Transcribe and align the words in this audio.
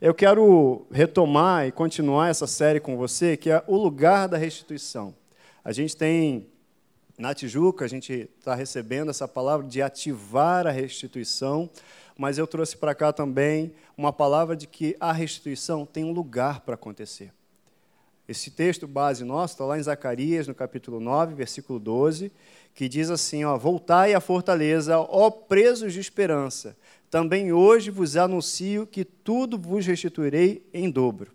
Eu 0.00 0.14
quero 0.14 0.86
retomar 0.90 1.66
e 1.66 1.72
continuar 1.72 2.30
essa 2.30 2.46
série 2.46 2.80
com 2.80 2.96
você, 2.96 3.36
que 3.36 3.50
é 3.50 3.62
o 3.66 3.76
lugar 3.76 4.28
da 4.28 4.38
restituição. 4.38 5.14
A 5.62 5.72
gente 5.72 5.94
tem 5.94 6.46
na 7.18 7.34
Tijuca, 7.34 7.84
a 7.84 7.88
gente 7.88 8.30
está 8.38 8.54
recebendo 8.54 9.10
essa 9.10 9.28
palavra 9.28 9.66
de 9.66 9.82
ativar 9.82 10.66
a 10.66 10.70
restituição, 10.70 11.68
mas 12.16 12.38
eu 12.38 12.46
trouxe 12.46 12.78
para 12.78 12.94
cá 12.94 13.12
também 13.12 13.74
uma 13.94 14.10
palavra 14.10 14.56
de 14.56 14.66
que 14.66 14.96
a 14.98 15.12
restituição 15.12 15.84
tem 15.84 16.02
um 16.02 16.12
lugar 16.12 16.60
para 16.60 16.76
acontecer. 16.76 17.30
Esse 18.26 18.50
texto 18.50 18.86
base 18.88 19.22
nosso 19.22 19.52
está 19.52 19.66
lá 19.66 19.78
em 19.78 19.82
Zacarias, 19.82 20.48
no 20.48 20.54
capítulo 20.54 20.98
9, 20.98 21.34
versículo 21.34 21.78
12, 21.78 22.32
que 22.74 22.88
diz 22.88 23.10
assim: 23.10 23.44
ó, 23.44 23.58
Voltai 23.58 24.14
à 24.14 24.20
fortaleza, 24.20 24.98
ó 24.98 25.28
presos 25.30 25.92
de 25.92 26.00
esperança. 26.00 26.74
Também 27.10 27.52
hoje 27.52 27.90
vos 27.90 28.16
anuncio 28.16 28.86
que 28.86 29.04
tudo 29.04 29.58
vos 29.58 29.84
restituirei 29.84 30.64
em 30.72 30.88
dobro. 30.88 31.32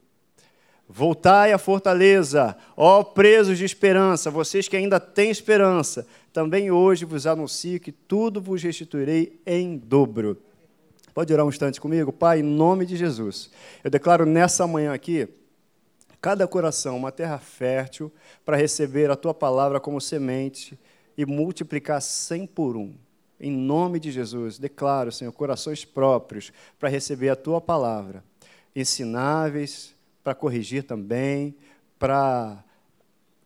Voltai 0.88 1.52
à 1.52 1.58
fortaleza, 1.58 2.56
ó 2.78 3.04
presos 3.04 3.58
de 3.58 3.66
esperança, 3.66 4.32
vocês 4.32 4.68
que 4.68 4.78
ainda 4.78 5.00
têm 5.00 5.30
esperança. 5.30 6.08
Também 6.32 6.72
hoje 6.72 7.04
vos 7.06 7.28
anuncio 7.28 7.80
que 7.80 7.92
tudo 7.92 8.40
vos 8.40 8.64
restituirei 8.64 9.40
em 9.46 9.78
dobro. 9.78 10.42
Pode 11.14 11.34
orar 11.34 11.46
um 11.46 11.50
instante 11.50 11.82
comigo? 11.82 12.14
Pai, 12.14 12.40
em 12.40 12.44
nome 12.44 12.86
de 12.86 12.96
Jesus, 12.96 13.50
eu 13.84 13.90
declaro 13.90 14.26
nessa 14.26 14.68
manhã 14.68 14.94
aqui, 14.94 15.28
cada 16.22 16.48
coração 16.48 16.98
uma 16.98 17.12
terra 17.12 17.38
fértil 17.38 18.12
para 18.46 18.58
receber 18.58 19.10
a 19.10 19.16
tua 19.16 19.34
palavra 19.34 19.80
como 19.80 20.00
semente 20.00 20.78
e 21.18 21.26
multiplicar 21.26 22.02
cem 22.02 22.46
por 22.46 22.78
um. 22.78 22.94
Em 23.40 23.52
nome 23.52 24.00
de 24.00 24.12
Jesus, 24.12 24.58
declaro, 24.58 25.12
Senhor, 25.12 25.32
corações 25.32 25.84
próprios 25.84 26.54
para 26.80 26.90
receber 26.90 27.30
a 27.30 27.36
tua 27.36 27.60
palavra, 27.60 28.24
ensináveis, 28.76 29.94
para 30.24 30.34
corrigir 30.34 30.84
também, 30.84 31.56
para 32.00 32.64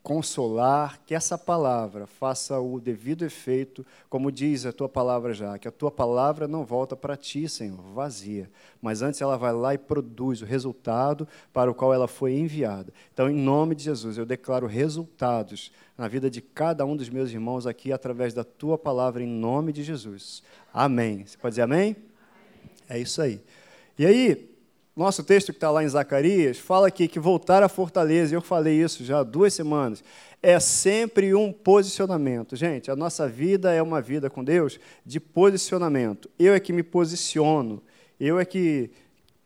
consolar, 0.01 1.01
que 1.05 1.13
essa 1.13 1.37
palavra 1.37 2.07
faça 2.07 2.59
o 2.59 2.79
devido 2.79 3.25
efeito, 3.25 3.85
como 4.09 4.31
diz 4.31 4.65
a 4.65 4.71
tua 4.71 4.87
palavra 4.87 5.33
já, 5.33 5.57
que 5.57 5.67
a 5.67 5.71
tua 5.71 5.91
palavra 5.91 6.47
não 6.47 6.65
volta 6.65 6.95
para 6.95 7.17
ti, 7.17 7.47
Senhor, 7.49 7.77
vazia, 7.93 8.49
mas 8.81 9.01
antes 9.01 9.21
ela 9.21 9.37
vai 9.37 9.53
lá 9.53 9.73
e 9.73 9.77
produz 9.77 10.41
o 10.41 10.45
resultado 10.45 11.27
para 11.53 11.69
o 11.69 11.75
qual 11.75 11.93
ela 11.93 12.07
foi 12.07 12.33
enviada. 12.33 12.93
Então, 13.13 13.29
em 13.29 13.35
nome 13.35 13.75
de 13.75 13.83
Jesus, 13.83 14.17
eu 14.17 14.25
declaro 14.25 14.67
resultados 14.67 15.71
na 15.97 16.07
vida 16.07 16.29
de 16.29 16.41
cada 16.41 16.85
um 16.85 16.95
dos 16.95 17.09
meus 17.09 17.29
irmãos 17.29 17.67
aqui 17.67 17.91
através 17.91 18.33
da 18.33 18.43
tua 18.43 18.77
palavra, 18.77 19.21
em 19.21 19.27
nome 19.27 19.73
de 19.73 19.83
Jesus. 19.83 20.41
Amém. 20.73 21.25
Você 21.25 21.37
pode 21.37 21.53
dizer 21.53 21.63
amém? 21.63 21.95
É 22.87 22.97
isso 22.97 23.21
aí. 23.21 23.41
E 23.97 24.05
aí, 24.05 24.48
nosso 24.99 25.23
texto 25.23 25.53
que 25.53 25.57
está 25.57 25.71
lá 25.71 25.81
em 25.81 25.87
Zacarias 25.87 26.57
fala 26.57 26.87
aqui 26.87 27.07
que 27.07 27.19
voltar 27.19 27.63
à 27.63 27.69
fortaleza, 27.69 28.35
eu 28.35 28.41
falei 28.41 28.81
isso 28.83 29.05
já 29.05 29.19
há 29.19 29.23
duas 29.23 29.53
semanas, 29.53 30.03
é 30.43 30.59
sempre 30.59 31.33
um 31.33 31.53
posicionamento. 31.53 32.55
Gente, 32.55 32.91
a 32.91 32.95
nossa 32.97 33.27
vida 33.27 33.73
é 33.73 33.81
uma 33.81 34.01
vida 34.01 34.29
com 34.29 34.43
Deus 34.43 34.77
de 35.05 35.19
posicionamento. 35.19 36.29
Eu 36.37 36.53
é 36.53 36.59
que 36.59 36.73
me 36.73 36.83
posiciono, 36.83 37.81
eu 38.19 38.37
é 38.37 38.45
que. 38.45 38.91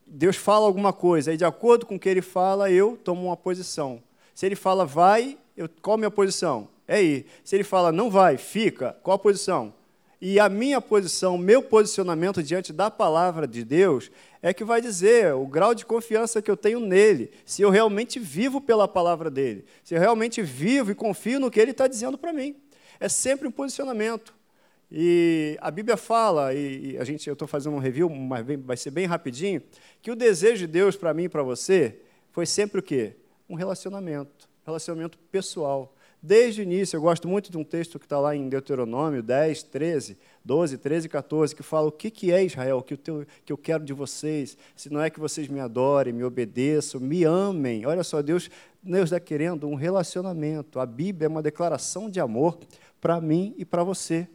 Deus 0.06 0.36
fala 0.36 0.66
alguma 0.66 0.94
coisa, 0.94 1.34
e 1.34 1.38
de 1.38 1.46
acordo 1.46 1.88
com 1.88 1.96
o 1.96 2.00
que 2.00 2.10
ele 2.10 2.22
fala, 2.22 2.70
eu 2.70 2.98
tomo 3.04 3.26
uma 3.26 3.38
posição. 3.38 4.02
Se 4.36 4.46
ele 4.46 4.56
fala 4.56 4.86
vai, 4.86 5.38
eu, 5.58 5.68
qual 5.82 5.96
a 5.96 5.98
minha 5.98 6.12
posição? 6.12 6.68
É 6.88 7.02
ir. 7.02 7.26
Se 7.44 7.56
ele 7.56 7.64
fala 7.64 7.92
não 7.92 8.12
vai, 8.12 8.38
fica, 8.38 8.96
qual 9.02 9.16
a 9.16 9.20
posição? 9.20 9.74
E 10.26 10.40
a 10.40 10.48
minha 10.48 10.80
posição, 10.80 11.38
meu 11.38 11.62
posicionamento 11.62 12.42
diante 12.42 12.72
da 12.72 12.90
palavra 12.90 13.46
de 13.46 13.62
Deus 13.62 14.10
é 14.42 14.54
que 14.54 14.64
vai 14.64 14.80
dizer 14.80 15.34
o 15.34 15.46
grau 15.46 15.76
de 15.76 15.86
confiança 15.86 16.42
que 16.42 16.50
eu 16.50 16.56
tenho 16.56 16.80
nele, 16.80 17.30
se 17.46 17.62
eu 17.62 17.70
realmente 17.70 18.20
vivo 18.20 18.62
pela 18.62 18.88
palavra 18.88 19.30
dele, 19.30 19.66
se 19.84 19.94
eu 19.94 20.00
realmente 20.00 20.42
vivo 20.42 20.92
e 20.92 20.96
confio 20.96 21.42
no 21.42 21.52
que 21.52 21.60
ele 21.60 21.72
está 21.72 21.90
dizendo 21.90 22.18
para 22.18 22.32
mim. 22.32 22.56
É 23.02 23.10
sempre 23.10 23.50
um 23.50 23.52
posicionamento. 23.52 24.34
E 24.90 25.58
a 25.60 25.70
Bíblia 25.70 25.98
fala, 25.98 26.54
e 26.54 26.98
a 26.98 27.04
gente, 27.04 27.28
eu 27.28 27.34
estou 27.34 27.46
fazendo 27.46 27.76
um 27.76 27.80
review, 27.80 28.10
mas 28.10 28.46
vai 28.64 28.78
ser 28.78 28.92
bem 28.92 29.06
rapidinho, 29.06 29.62
que 30.02 30.10
o 30.10 30.16
desejo 30.16 30.60
de 30.60 30.68
Deus 30.68 30.96
para 30.96 31.14
mim 31.14 31.24
e 31.24 31.30
para 31.30 31.44
você 31.44 32.00
foi 32.32 32.46
sempre 32.46 32.80
o 32.80 32.82
quê? 32.82 33.18
Um 33.50 33.56
relacionamento, 33.56 34.48
relacionamento 34.66 35.20
pessoal. 35.30 35.94
Desde 36.26 36.62
o 36.62 36.64
início, 36.64 36.96
eu 36.96 37.02
gosto 37.02 37.28
muito 37.28 37.52
de 37.52 37.58
um 37.58 37.66
texto 37.66 38.00
que 38.00 38.06
está 38.06 38.18
lá 38.18 38.34
em 38.34 38.48
Deuteronômio 38.48 39.22
10, 39.22 39.64
13, 39.64 40.18
12, 40.46 40.78
13 40.78 41.06
e 41.06 41.10
14, 41.10 41.54
que 41.54 41.62
fala 41.62 41.90
o 41.90 41.92
que, 41.92 42.10
que 42.10 42.32
é 42.32 42.46
Israel, 42.46 42.82
que, 42.82 42.94
o 42.94 43.28
que 43.44 43.52
eu 43.52 43.58
quero 43.58 43.84
de 43.84 43.92
vocês, 43.92 44.58
se 44.74 44.90
não 44.90 45.02
é 45.02 45.10
que 45.10 45.20
vocês 45.20 45.50
me 45.50 45.60
adorem, 45.60 46.14
me 46.14 46.24
obedeçam, 46.24 47.02
me 47.02 47.26
amem. 47.26 47.86
Olha 47.86 48.06
só, 48.06 48.22
Deus, 48.22 48.50
Deus 48.82 49.04
está 49.04 49.20
querendo 49.20 49.68
um 49.68 49.76
relacionamento. 49.76 50.80
A 50.80 50.86
Bíblia 50.86 51.26
é 51.26 51.30
uma 51.30 51.42
declaração 51.42 52.10
de 52.10 52.22
amor 52.22 52.58
para 53.02 53.20
mim 53.20 53.54
e 53.58 53.66
para 53.66 53.84
você. 53.84 54.26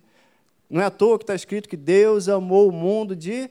Não 0.68 0.82
é 0.82 0.84
à 0.84 0.90
toa 0.90 1.16
que 1.16 1.24
está 1.24 1.34
escrito 1.34 1.70
que 1.70 1.76
Deus 1.76 2.28
amou 2.28 2.68
o 2.68 2.72
mundo 2.72 3.16
de 3.16 3.48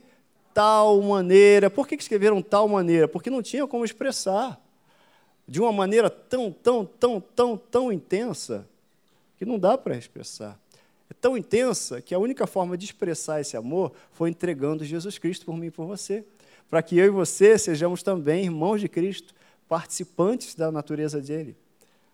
tal 0.53 1.01
maneira. 1.01 1.71
Por 1.71 1.87
que 1.87 1.95
escreveram 1.95 2.39
tal 2.39 2.67
maneira? 2.67 3.07
Porque 3.07 3.31
não 3.31 3.41
tinha 3.41 3.65
como 3.65 3.83
expressar 3.83 4.61
de 5.47 5.61
uma 5.61 5.71
maneira 5.71 6.09
tão, 6.09 6.51
tão, 6.51 6.85
tão, 6.85 7.21
tão, 7.21 7.57
tão 7.57 7.91
intensa 7.91 8.67
que 9.37 9.45
não 9.45 9.57
dá 9.57 9.77
para 9.77 9.95
expressar. 9.95 10.59
É 11.09 11.13
tão 11.13 11.37
intensa 11.37 12.01
que 12.01 12.13
a 12.13 12.19
única 12.19 12.45
forma 12.45 12.77
de 12.77 12.85
expressar 12.85 13.39
esse 13.39 13.55
amor 13.55 13.93
foi 14.11 14.29
entregando 14.29 14.83
Jesus 14.83 15.17
Cristo 15.17 15.45
por 15.45 15.55
mim 15.55 15.67
e 15.67 15.71
por 15.71 15.85
você, 15.85 16.23
para 16.69 16.81
que 16.81 16.97
eu 16.97 17.05
e 17.05 17.09
você 17.09 17.57
sejamos 17.57 18.03
também 18.03 18.43
irmãos 18.43 18.81
de 18.81 18.89
Cristo, 18.89 19.33
participantes 19.69 20.53
da 20.53 20.71
natureza 20.71 21.21
dele. 21.21 21.55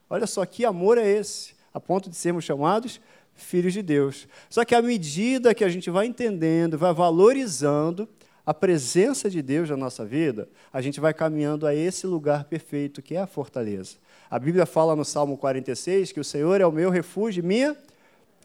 Olha 0.09 0.27
só 0.27 0.45
que 0.45 0.63
amor 0.63 0.97
é 0.97 1.07
esse, 1.07 1.55
a 1.73 1.79
ponto 1.79 2.09
de 2.09 2.15
sermos 2.15 2.43
chamados 2.43 3.01
filhos 3.35 3.73
de 3.73 3.81
Deus. 3.81 4.27
Só 4.49 4.63
que 4.63 4.75
à 4.75 4.81
medida 4.81 5.53
que 5.53 5.63
a 5.63 5.69
gente 5.69 5.89
vai 5.89 6.05
entendendo, 6.05 6.77
vai 6.77 6.93
valorizando, 6.93 8.07
a 8.45 8.53
presença 8.53 9.29
de 9.29 9.41
Deus 9.41 9.69
na 9.69 9.77
nossa 9.77 10.03
vida, 10.03 10.49
a 10.71 10.81
gente 10.81 10.99
vai 10.99 11.13
caminhando 11.13 11.65
a 11.65 11.73
esse 11.73 12.05
lugar 12.05 12.43
perfeito 12.43 13.01
que 13.01 13.15
é 13.15 13.21
a 13.21 13.27
fortaleza. 13.27 13.95
A 14.29 14.37
Bíblia 14.37 14.65
fala 14.65 14.95
no 14.95 15.05
Salmo 15.05 15.37
46 15.37 16.11
que 16.11 16.19
o 16.19 16.23
Senhor 16.23 16.59
é 16.59 16.65
o 16.65 16.71
meu 16.71 16.89
refúgio, 16.89 17.43
minha 17.43 17.75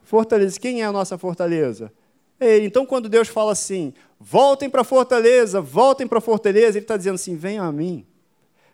fortaleza. 0.04 0.58
Quem 0.60 0.82
é 0.82 0.84
a 0.84 0.92
nossa 0.92 1.18
fortaleza? 1.18 1.92
Ele. 2.38 2.66
Então, 2.66 2.86
quando 2.86 3.08
Deus 3.08 3.26
fala 3.26 3.50
assim, 3.50 3.92
voltem 4.20 4.70
para 4.70 4.82
a 4.82 4.84
fortaleza, 4.84 5.60
voltem 5.60 6.06
para 6.06 6.18
a 6.18 6.20
fortaleza, 6.20 6.78
Ele 6.78 6.84
está 6.84 6.96
dizendo 6.96 7.16
assim: 7.16 7.34
venham 7.34 7.64
a 7.64 7.72
mim, 7.72 8.06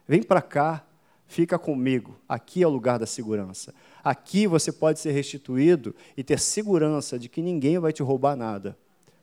vem 0.07 0.23
para 0.23 0.43
cá, 0.43 0.85
fica 1.27 1.59
comigo. 1.59 2.19
Aqui 2.29 2.63
é 2.63 2.67
o 2.67 2.71
lugar 2.71 2.99
da 2.99 3.07
segurança. 3.07 3.73
Aqui 4.03 4.47
você 4.47 4.71
pode 4.71 5.01
ser 5.01 5.13
restituído 5.13 5.95
e 6.15 6.23
ter 6.23 6.39
segurança 6.39 7.19
de 7.19 7.31
que 7.31 7.41
ninguém 7.41 7.79
vai 7.79 7.95
te 7.95 8.03
roubar 8.03 8.37
nada. 8.37 8.77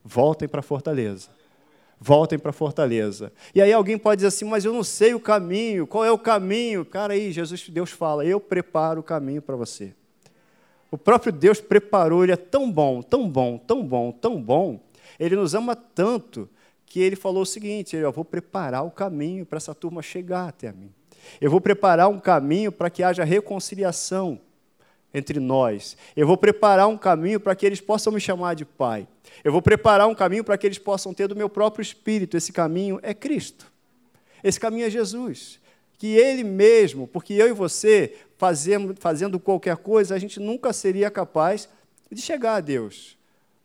Voltem 0.03 0.47
para 0.47 0.61
a 0.61 0.63
fortaleza 0.63 1.29
voltem 2.03 2.39
para 2.39 2.51
fortaleza. 2.51 3.31
E 3.53 3.61
aí 3.61 3.71
alguém 3.71 3.95
pode 3.95 4.17
dizer 4.17 4.29
assim, 4.29 4.43
mas 4.43 4.65
eu 4.65 4.73
não 4.73 4.83
sei 4.83 5.13
o 5.13 5.19
caminho, 5.19 5.85
qual 5.85 6.03
é 6.03 6.11
o 6.11 6.17
caminho? 6.17 6.83
Cara, 6.83 7.13
aí 7.13 7.31
Jesus, 7.31 7.69
Deus 7.69 7.91
fala, 7.91 8.25
eu 8.25 8.39
preparo 8.39 9.01
o 9.01 9.03
caminho 9.03 9.39
para 9.39 9.55
você. 9.55 9.93
O 10.89 10.97
próprio 10.97 11.31
Deus 11.31 11.61
preparou, 11.61 12.23
ele 12.23 12.31
é 12.31 12.37
tão 12.37 12.71
bom, 12.71 13.03
tão 13.03 13.29
bom, 13.29 13.59
tão 13.59 13.85
bom, 13.85 14.11
tão 14.11 14.41
bom, 14.41 14.79
ele 15.19 15.35
nos 15.35 15.53
ama 15.53 15.75
tanto 15.75 16.49
que 16.87 16.99
ele 16.99 17.15
falou 17.15 17.43
o 17.43 17.45
seguinte: 17.45 17.95
eu 17.95 18.11
vou 18.11 18.25
preparar 18.25 18.83
o 18.83 18.91
caminho 18.91 19.45
para 19.45 19.57
essa 19.57 19.73
turma 19.73 20.01
chegar 20.01 20.49
até 20.49 20.73
mim. 20.73 20.91
Eu 21.39 21.51
vou 21.51 21.61
preparar 21.61 22.09
um 22.09 22.19
caminho 22.19 22.71
para 22.71 22.89
que 22.89 23.03
haja 23.03 23.23
reconciliação 23.23 24.39
entre 25.13 25.39
nós. 25.39 25.97
Eu 26.15 26.25
vou 26.25 26.37
preparar 26.37 26.87
um 26.87 26.97
caminho 26.97 27.39
para 27.39 27.55
que 27.55 27.65
eles 27.65 27.81
possam 27.81 28.13
me 28.13 28.19
chamar 28.19 28.55
de 28.55 28.65
pai. 28.65 29.07
Eu 29.43 29.51
vou 29.51 29.61
preparar 29.61 30.07
um 30.07 30.15
caminho 30.15 30.43
para 30.43 30.57
que 30.57 30.65
eles 30.65 30.77
possam 30.77 31.13
ter 31.13 31.27
do 31.27 31.35
meu 31.35 31.49
próprio 31.49 31.81
espírito. 31.81 32.37
Esse 32.37 32.51
caminho 32.51 32.99
é 33.01 33.13
Cristo. 33.13 33.71
Esse 34.43 34.59
caminho 34.59 34.85
é 34.85 34.89
Jesus. 34.89 35.59
Que 35.97 36.15
Ele 36.15 36.43
mesmo, 36.43 37.07
porque 37.07 37.33
eu 37.33 37.47
e 37.47 37.53
você, 37.53 38.15
fazendo, 38.37 39.39
qualquer 39.39 39.77
coisa, 39.77 40.15
a 40.15 40.19
gente 40.19 40.39
nunca 40.39 40.73
seria 40.73 41.11
capaz 41.11 41.69
de 42.11 42.21
chegar 42.21 42.55
a 42.55 42.59
Deus. 42.59 43.17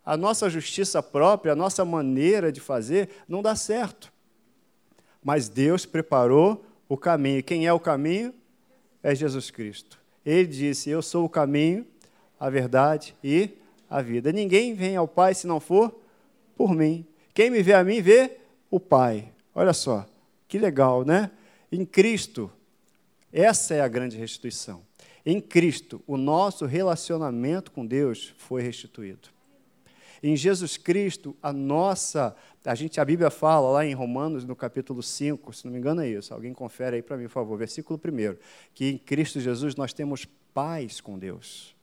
A 0.04 0.16
nossa 0.16 0.48
justiça 0.50 1.02
própria, 1.02 1.52
a 1.52 1.56
nossa 1.56 1.84
maneira 1.84 2.52
de 2.52 2.60
fazer, 2.60 3.08
não 3.28 3.42
dá 3.42 3.56
certo. 3.56 4.12
Mas 5.24 5.48
Deus 5.48 5.86
preparou 5.86 6.64
o 6.88 6.96
caminho. 6.96 7.42
Quem 7.42 7.66
é 7.66 7.72
o 7.72 7.80
caminho? 7.80 8.32
É 9.02 9.14
Jesus 9.14 9.50
Cristo. 9.50 9.98
Ele 10.26 10.48
disse: 10.48 10.90
Eu 10.90 11.00
sou 11.00 11.24
o 11.24 11.28
caminho, 11.28 11.86
a 12.38 12.50
verdade 12.50 13.14
e 13.22 13.50
a 13.88 14.02
vida. 14.02 14.32
Ninguém 14.32 14.74
vem 14.74 14.96
ao 14.96 15.06
Pai 15.06 15.32
se 15.32 15.46
não 15.46 15.60
for 15.60 15.94
por 16.56 16.74
mim. 16.74 17.06
Quem 17.32 17.48
me 17.48 17.62
vê 17.62 17.74
a 17.74 17.84
mim, 17.84 18.02
vê 18.02 18.38
o 18.68 18.80
Pai. 18.80 19.32
Olha 19.54 19.72
só, 19.72 20.04
que 20.48 20.58
legal, 20.58 21.04
né? 21.04 21.30
Em 21.70 21.84
Cristo, 21.84 22.50
essa 23.32 23.74
é 23.74 23.80
a 23.80 23.88
grande 23.88 24.16
restituição. 24.16 24.82
Em 25.24 25.40
Cristo, 25.40 26.02
o 26.06 26.16
nosso 26.16 26.66
relacionamento 26.66 27.70
com 27.70 27.86
Deus 27.86 28.34
foi 28.36 28.62
restituído. 28.62 29.35
Em 30.22 30.36
Jesus 30.36 30.76
Cristo, 30.76 31.36
a 31.42 31.52
nossa, 31.52 32.34
a 32.64 32.74
gente 32.74 33.00
a 33.00 33.04
Bíblia 33.04 33.30
fala 33.30 33.70
lá 33.70 33.86
em 33.86 33.94
Romanos 33.94 34.44
no 34.44 34.56
capítulo 34.56 35.02
5, 35.02 35.52
se 35.52 35.64
não 35.64 35.72
me 35.72 35.78
engano 35.78 36.00
é 36.00 36.08
isso. 36.08 36.32
Alguém 36.32 36.52
confere 36.52 36.96
aí 36.96 37.02
para 37.02 37.16
mim, 37.16 37.24
por 37.24 37.32
favor, 37.32 37.58
versículo 37.58 38.00
1, 38.02 38.36
que 38.74 38.90
em 38.90 38.98
Cristo 38.98 39.40
Jesus 39.40 39.74
nós 39.74 39.92
temos 39.92 40.26
paz 40.54 41.00
com 41.00 41.18
Deus. 41.18 41.76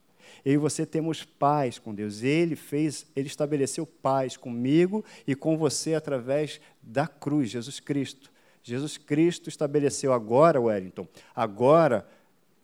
Eu 0.44 0.54
e 0.54 0.56
você 0.56 0.84
temos 0.84 1.24
paz 1.24 1.78
com 1.78 1.94
Deus. 1.94 2.22
Ele 2.22 2.54
fez, 2.54 3.06
ele 3.16 3.26
estabeleceu 3.26 3.86
paz 3.86 4.36
comigo 4.36 5.04
e 5.26 5.34
com 5.34 5.56
você 5.56 5.94
através 5.94 6.60
da 6.82 7.06
cruz, 7.06 7.50
Jesus 7.50 7.80
Cristo. 7.80 8.30
Jesus 8.62 8.96
Cristo 8.96 9.48
estabeleceu 9.48 10.12
agora, 10.12 10.60
Wellington, 10.60 11.06
agora, 11.34 12.06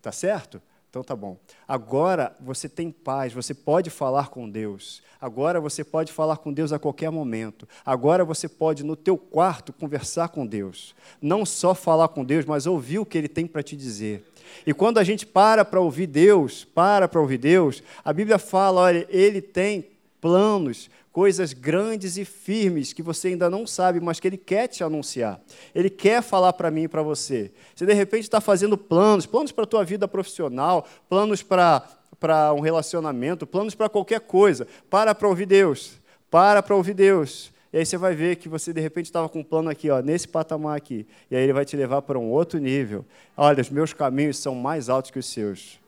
tá 0.01 0.11
certo? 0.11 0.61
Então 0.91 1.05
tá 1.05 1.15
bom. 1.15 1.39
Agora 1.69 2.37
você 2.41 2.69
tem 2.69 2.91
paz, 2.91 3.33
você 3.33 3.55
pode 3.55 3.89
falar 3.91 4.29
com 4.29 4.51
Deus. 4.51 5.01
Agora 5.21 5.61
você 5.61 5.85
pode 5.85 6.13
falar 6.13 6.39
com 6.39 6.53
Deus 6.53 6.73
a 6.73 6.81
qualquer 6.81 7.11
momento. 7.11 7.69
Agora 7.87 8.25
você 8.25 8.49
pode 8.49 8.83
no 8.83 8.97
teu 8.97 9.17
quarto 9.17 9.73
conversar 9.73 10.31
com 10.31 10.45
Deus. 10.45 10.93
Não 11.23 11.47
só 11.47 11.77
falar 11.77 12.09
com 12.09 12.25
Deus, 12.25 12.45
mas 12.45 12.67
ouvir 12.67 12.99
o 12.99 13.07
que 13.07 13.17
ele 13.17 13.29
tem 13.29 13.47
para 13.47 13.63
te 13.63 13.77
dizer. 13.77 14.25
E 14.67 14.75
quando 14.75 14.99
a 14.99 15.05
gente 15.05 15.25
para 15.25 15.65
para 15.65 15.81
ouvir 15.81 16.09
Deus, 16.09 16.65
para 16.65 17.07
para 17.07 17.21
ouvir 17.21 17.39
Deus, 17.39 17.85
a 18.05 18.13
Bíblia 18.13 18.39
fala, 18.39 18.81
olha, 18.81 19.07
ele 19.11 19.41
tem 19.41 19.87
planos 20.21 20.91
coisas 21.13 21.53
grandes 21.53 22.17
e 22.17 22.25
firmes 22.25 22.93
que 22.93 23.03
você 23.03 23.29
ainda 23.29 23.51
não 23.51 23.67
sabe, 23.67 24.01
mas 24.01 24.21
que 24.21 24.29
Ele 24.29 24.37
quer 24.37 24.69
te 24.69 24.85
anunciar. 24.85 25.41
Ele 25.75 25.91
quer 25.91 26.23
falar 26.23 26.53
para 26.53 26.71
mim 26.71 26.85
e 26.85 26.89
para 26.89 27.03
você. 27.03 27.51
Você, 27.75 27.85
de 27.85 27.95
repente, 27.95 28.23
está 28.23 28.41
fazendo 28.41 28.79
planos, 28.79 29.27
planos 29.27 29.53
para 29.53 29.65
a 29.65 29.67
tua 29.67 29.85
vida 29.85 30.07
profissional, 30.07 30.87
planos 31.09 31.43
para, 31.43 31.83
para 32.19 32.53
um 32.53 32.61
relacionamento, 32.61 33.47
planos 33.47 33.75
para 33.75 33.89
qualquer 33.89 34.21
coisa. 34.21 34.67
Para 34.89 35.15
para 35.15 35.29
ouvir 35.29 35.47
Deus. 35.47 35.99
Para 36.31 36.63
para 36.63 36.77
ouvir 36.77 36.95
Deus. 36.95 37.53
E 37.73 37.79
aí 37.79 37.87
você 37.87 37.97
vai 37.97 38.15
ver 38.15 38.37
que 38.37 38.49
você, 38.49 38.73
de 38.73 38.81
repente, 38.81 39.07
estava 39.07 39.29
com 39.29 39.41
um 39.41 39.45
plano 39.45 39.71
aqui, 39.71 39.91
ó, 39.91 40.01
nesse 40.01 40.27
patamar 40.27 40.77
aqui. 40.77 41.07
E 41.31 41.37
aí 41.37 41.43
ele 41.43 41.53
vai 41.53 41.65
te 41.65 41.77
levar 41.77 42.03
para 42.03 42.19
um 42.19 42.31
outro 42.31 42.59
nível. 42.59 43.05
Olha, 43.37 43.61
os 43.61 43.71
meus 43.71 43.93
caminhos 43.93 44.39
são 44.39 44.55
mais 44.55 44.89
altos 44.89 45.11
que 45.11 45.19
os 45.19 45.27
seus. 45.27 45.80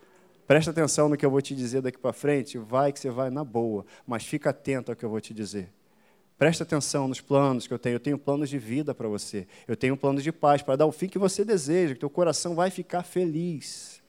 Presta 0.52 0.70
atenção 0.70 1.08
no 1.08 1.16
que 1.16 1.24
eu 1.24 1.30
vou 1.30 1.40
te 1.40 1.54
dizer 1.54 1.80
daqui 1.80 1.96
para 1.96 2.12
frente, 2.12 2.58
vai 2.58 2.92
que 2.92 3.00
você 3.00 3.08
vai 3.08 3.30
na 3.30 3.42
boa, 3.42 3.86
mas 4.06 4.22
fica 4.22 4.50
atento 4.50 4.92
ao 4.92 4.94
que 4.94 5.02
eu 5.02 5.08
vou 5.08 5.18
te 5.18 5.32
dizer. 5.32 5.72
Presta 6.36 6.62
atenção 6.62 7.08
nos 7.08 7.22
planos 7.22 7.66
que 7.66 7.72
eu 7.72 7.78
tenho. 7.78 7.94
Eu 7.94 8.00
tenho 8.00 8.18
planos 8.18 8.50
de 8.50 8.58
vida 8.58 8.94
para 8.94 9.08
você. 9.08 9.46
Eu 9.66 9.74
tenho 9.78 9.96
planos 9.96 10.22
de 10.22 10.30
paz 10.30 10.60
para 10.60 10.76
dar 10.76 10.84
o 10.84 10.92
fim 10.92 11.08
que 11.08 11.18
você 11.18 11.42
deseja, 11.42 11.94
que 11.94 12.00
teu 12.00 12.10
coração 12.10 12.54
vai 12.54 12.68
ficar 12.68 13.02
feliz. 13.02 14.02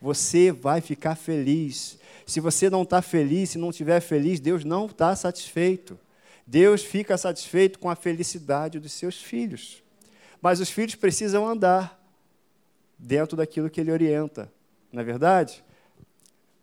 Você 0.00 0.50
vai 0.50 0.80
ficar 0.80 1.16
feliz. 1.16 1.98
Se 2.24 2.40
você 2.40 2.70
não 2.70 2.82
está 2.82 3.02
feliz, 3.02 3.50
se 3.50 3.58
não 3.58 3.68
estiver 3.68 4.00
feliz, 4.00 4.40
Deus 4.40 4.64
não 4.64 4.86
está 4.86 5.14
satisfeito. 5.14 5.98
Deus 6.46 6.82
fica 6.82 7.18
satisfeito 7.18 7.78
com 7.78 7.90
a 7.90 7.94
felicidade 7.94 8.80
dos 8.80 8.92
seus 8.92 9.20
filhos. 9.20 9.82
Mas 10.40 10.60
os 10.60 10.70
filhos 10.70 10.94
precisam 10.94 11.46
andar 11.46 12.02
dentro 12.98 13.36
daquilo 13.36 13.68
que 13.68 13.82
Ele 13.82 13.92
orienta 13.92 14.50
não 14.94 15.02
é 15.02 15.04
verdade? 15.04 15.62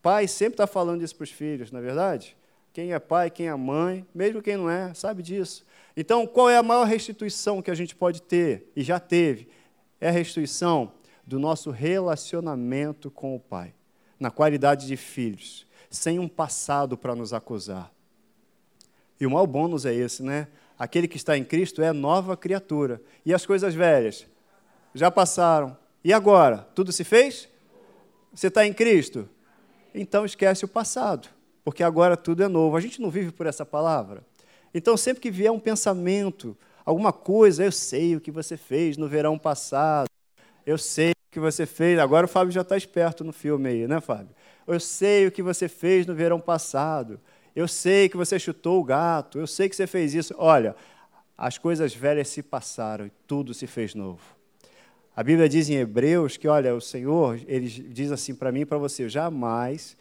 Pai 0.02 0.28
sempre 0.28 0.54
está 0.54 0.68
falando 0.68 1.04
isso 1.04 1.16
para 1.16 1.24
os 1.24 1.32
filhos, 1.32 1.72
não 1.72 1.80
é 1.80 1.84
verdade? 1.84 2.36
Quem 2.74 2.94
é 2.94 3.00
pai, 3.00 3.30
quem 3.30 3.48
é 3.48 3.56
mãe, 3.56 4.06
mesmo 4.16 4.42
quem 4.42 4.58
não 4.58 4.70
é, 4.70 4.94
sabe 4.94 5.22
disso. 5.22 5.66
Então, 5.96 6.26
qual 6.26 6.50
é 6.50 6.58
a 6.58 6.64
maior 6.64 6.86
restituição 6.86 7.62
que 7.62 7.70
a 7.70 7.76
gente 7.76 7.96
pode 7.96 8.22
ter, 8.22 8.72
e 8.76 8.82
já 8.82 9.00
teve? 9.00 9.50
É 10.00 10.08
a 10.08 10.12
restituição 10.12 10.94
do 11.26 11.38
nosso 11.38 11.70
relacionamento 11.70 13.12
com 13.12 13.36
o 13.36 13.40
Pai, 13.40 13.74
na 14.20 14.32
qualidade 14.32 14.88
de 14.88 14.96
filhos, 14.96 15.68
sem 15.90 16.18
um 16.18 16.28
passado 16.28 16.98
para 16.98 17.14
nos 17.14 17.34
acusar. 17.34 17.92
E 19.20 19.26
o 19.26 19.30
maior 19.30 19.46
bônus 19.46 19.86
é 19.86 19.94
esse, 19.94 20.24
né? 20.24 20.48
Aquele 20.80 21.08
que 21.08 21.18
está 21.18 21.38
em 21.38 21.44
Cristo 21.44 21.82
é 21.84 21.94
nova 21.94 22.36
criatura. 22.36 23.00
E 23.24 23.36
as 23.36 23.46
coisas 23.46 23.76
velhas 23.76 24.26
já 24.96 25.12
passaram. 25.12 25.78
E 26.04 26.12
agora? 26.12 26.68
Tudo 26.74 26.92
se 26.92 27.04
fez? 27.04 27.48
Você 28.34 28.48
está 28.48 28.66
em 28.66 28.74
Cristo? 28.74 29.30
Então 29.94 30.26
esquece 30.26 30.66
o 30.66 30.68
passado, 30.68 31.28
porque 31.64 31.84
agora 31.84 32.16
tudo 32.16 32.44
é 32.44 32.48
novo. 32.48 32.76
A 32.76 32.82
gente 32.82 33.02
não 33.02 33.10
vive 33.10 33.32
por 33.32 33.46
essa 33.46 33.66
palavra. 33.66 34.24
Então, 34.74 34.96
sempre 34.96 35.22
que 35.22 35.30
vier 35.30 35.52
um 35.52 35.60
pensamento, 35.60 36.58
alguma 36.86 37.12
coisa, 37.12 37.64
eu 37.64 37.72
sei 37.72 38.16
o 38.16 38.22
que 38.22 38.32
você 38.32 38.56
fez 38.56 38.98
no 38.98 39.08
verão 39.08 39.38
passado, 39.38 40.08
eu 40.66 40.78
sei 40.78 41.12
o 41.12 41.32
que 41.32 41.40
você 41.40 41.66
fez. 41.66 42.00
Agora 42.00 42.26
o 42.26 42.30
Fábio 42.30 42.52
já 42.52 42.62
está 42.62 42.78
esperto 42.78 43.24
no 43.24 43.34
filme 43.34 43.70
aí, 43.70 43.88
né, 43.88 44.00
Fábio? 44.00 44.34
Eu 44.66 44.80
sei 44.80 45.28
o 45.28 45.32
que 45.32 45.42
você 45.42 45.68
fez 45.68 46.06
no 46.06 46.16
verão 46.16 46.40
passado. 46.40 47.20
Eu 47.54 47.68
sei 47.68 48.08
que 48.08 48.16
você 48.16 48.40
chutou 48.40 48.80
o 48.80 48.84
gato. 48.84 49.40
Eu 49.40 49.48
sei 49.48 49.68
que 49.68 49.76
você 49.76 49.88
fez 49.88 50.14
isso. 50.14 50.34
Olha, 50.38 50.76
as 51.38 51.58
coisas 51.58 51.94
velhas 51.94 52.30
se 52.30 52.42
passaram 52.42 53.06
e 53.06 53.12
tudo 53.28 53.54
se 53.54 53.68
fez 53.68 53.94
novo. 53.94 54.22
A 55.16 55.24
Bíblia 55.24 55.50
diz 55.50 55.70
em 55.70 55.76
Hebreus 55.76 56.38
que, 56.38 56.48
olha, 56.48 56.74
o 56.74 56.80
Senhor, 56.80 57.40
ele 57.46 57.68
diz 57.68 58.12
assim 58.12 58.34
para 58.34 58.52
mim 58.52 58.62
e 58.62 58.66
para 58.66 58.78
você: 58.78 59.10
jamais, 59.10 59.98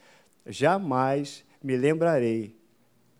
jamais 0.46 1.44
me 1.62 1.76
lembrarei 1.76 2.56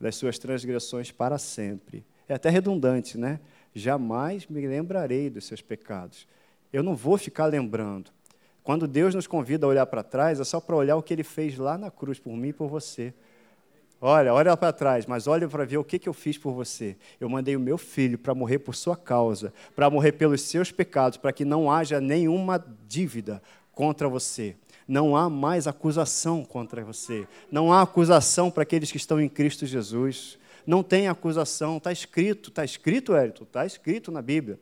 das 0.00 0.16
suas 0.16 0.38
transgressões 0.38 1.10
para 1.10 1.36
sempre. 1.36 2.04
É 2.28 2.34
até 2.34 2.48
redundante, 2.48 3.18
né? 3.18 3.40
Jamais 3.74 4.46
me 4.46 4.66
lembrarei 4.66 5.28
dos 5.28 5.44
seus 5.46 5.60
pecados. 5.60 6.26
Eu 6.72 6.82
não 6.82 6.94
vou 6.94 7.18
ficar 7.18 7.46
lembrando. 7.46 8.10
Quando 8.62 8.86
Deus 8.86 9.14
nos 9.14 9.26
convida 9.26 9.66
a 9.66 9.68
olhar 9.68 9.86
para 9.86 10.02
trás, 10.02 10.38
é 10.38 10.44
só 10.44 10.60
para 10.60 10.76
olhar 10.76 10.96
o 10.96 11.02
que 11.02 11.12
ele 11.12 11.24
fez 11.24 11.58
lá 11.58 11.76
na 11.76 11.90
cruz 11.90 12.18
por 12.18 12.36
mim 12.36 12.48
e 12.48 12.52
por 12.52 12.68
você. 12.68 13.12
Olha, 14.00 14.32
olha 14.32 14.56
para 14.56 14.72
trás, 14.72 15.04
mas 15.04 15.26
olha 15.26 15.46
para 15.46 15.66
ver 15.66 15.76
o 15.76 15.84
que, 15.84 15.98
que 15.98 16.08
eu 16.08 16.14
fiz 16.14 16.38
por 16.38 16.52
você. 16.52 16.96
Eu 17.20 17.28
mandei 17.28 17.54
o 17.54 17.60
meu 17.60 17.76
filho 17.76 18.16
para 18.16 18.34
morrer 18.34 18.58
por 18.60 18.74
sua 18.74 18.96
causa, 18.96 19.52
para 19.76 19.90
morrer 19.90 20.12
pelos 20.12 20.40
seus 20.40 20.72
pecados, 20.72 21.18
para 21.18 21.32
que 21.32 21.44
não 21.44 21.70
haja 21.70 22.00
nenhuma 22.00 22.64
dívida 22.88 23.42
contra 23.72 24.08
você. 24.08 24.56
Não 24.88 25.14
há 25.14 25.28
mais 25.28 25.66
acusação 25.66 26.44
contra 26.44 26.82
você. 26.82 27.28
Não 27.52 27.72
há 27.72 27.82
acusação 27.82 28.50
para 28.50 28.62
aqueles 28.62 28.90
que 28.90 28.96
estão 28.96 29.20
em 29.20 29.28
Cristo 29.28 29.66
Jesus. 29.66 30.38
Não 30.66 30.82
tem 30.82 31.06
acusação. 31.06 31.76
Está 31.76 31.92
escrito, 31.92 32.48
está 32.48 32.64
escrito, 32.64 33.14
Hérito, 33.14 33.42
está 33.42 33.66
escrito 33.66 34.10
na 34.10 34.22
Bíblia. 34.22 34.58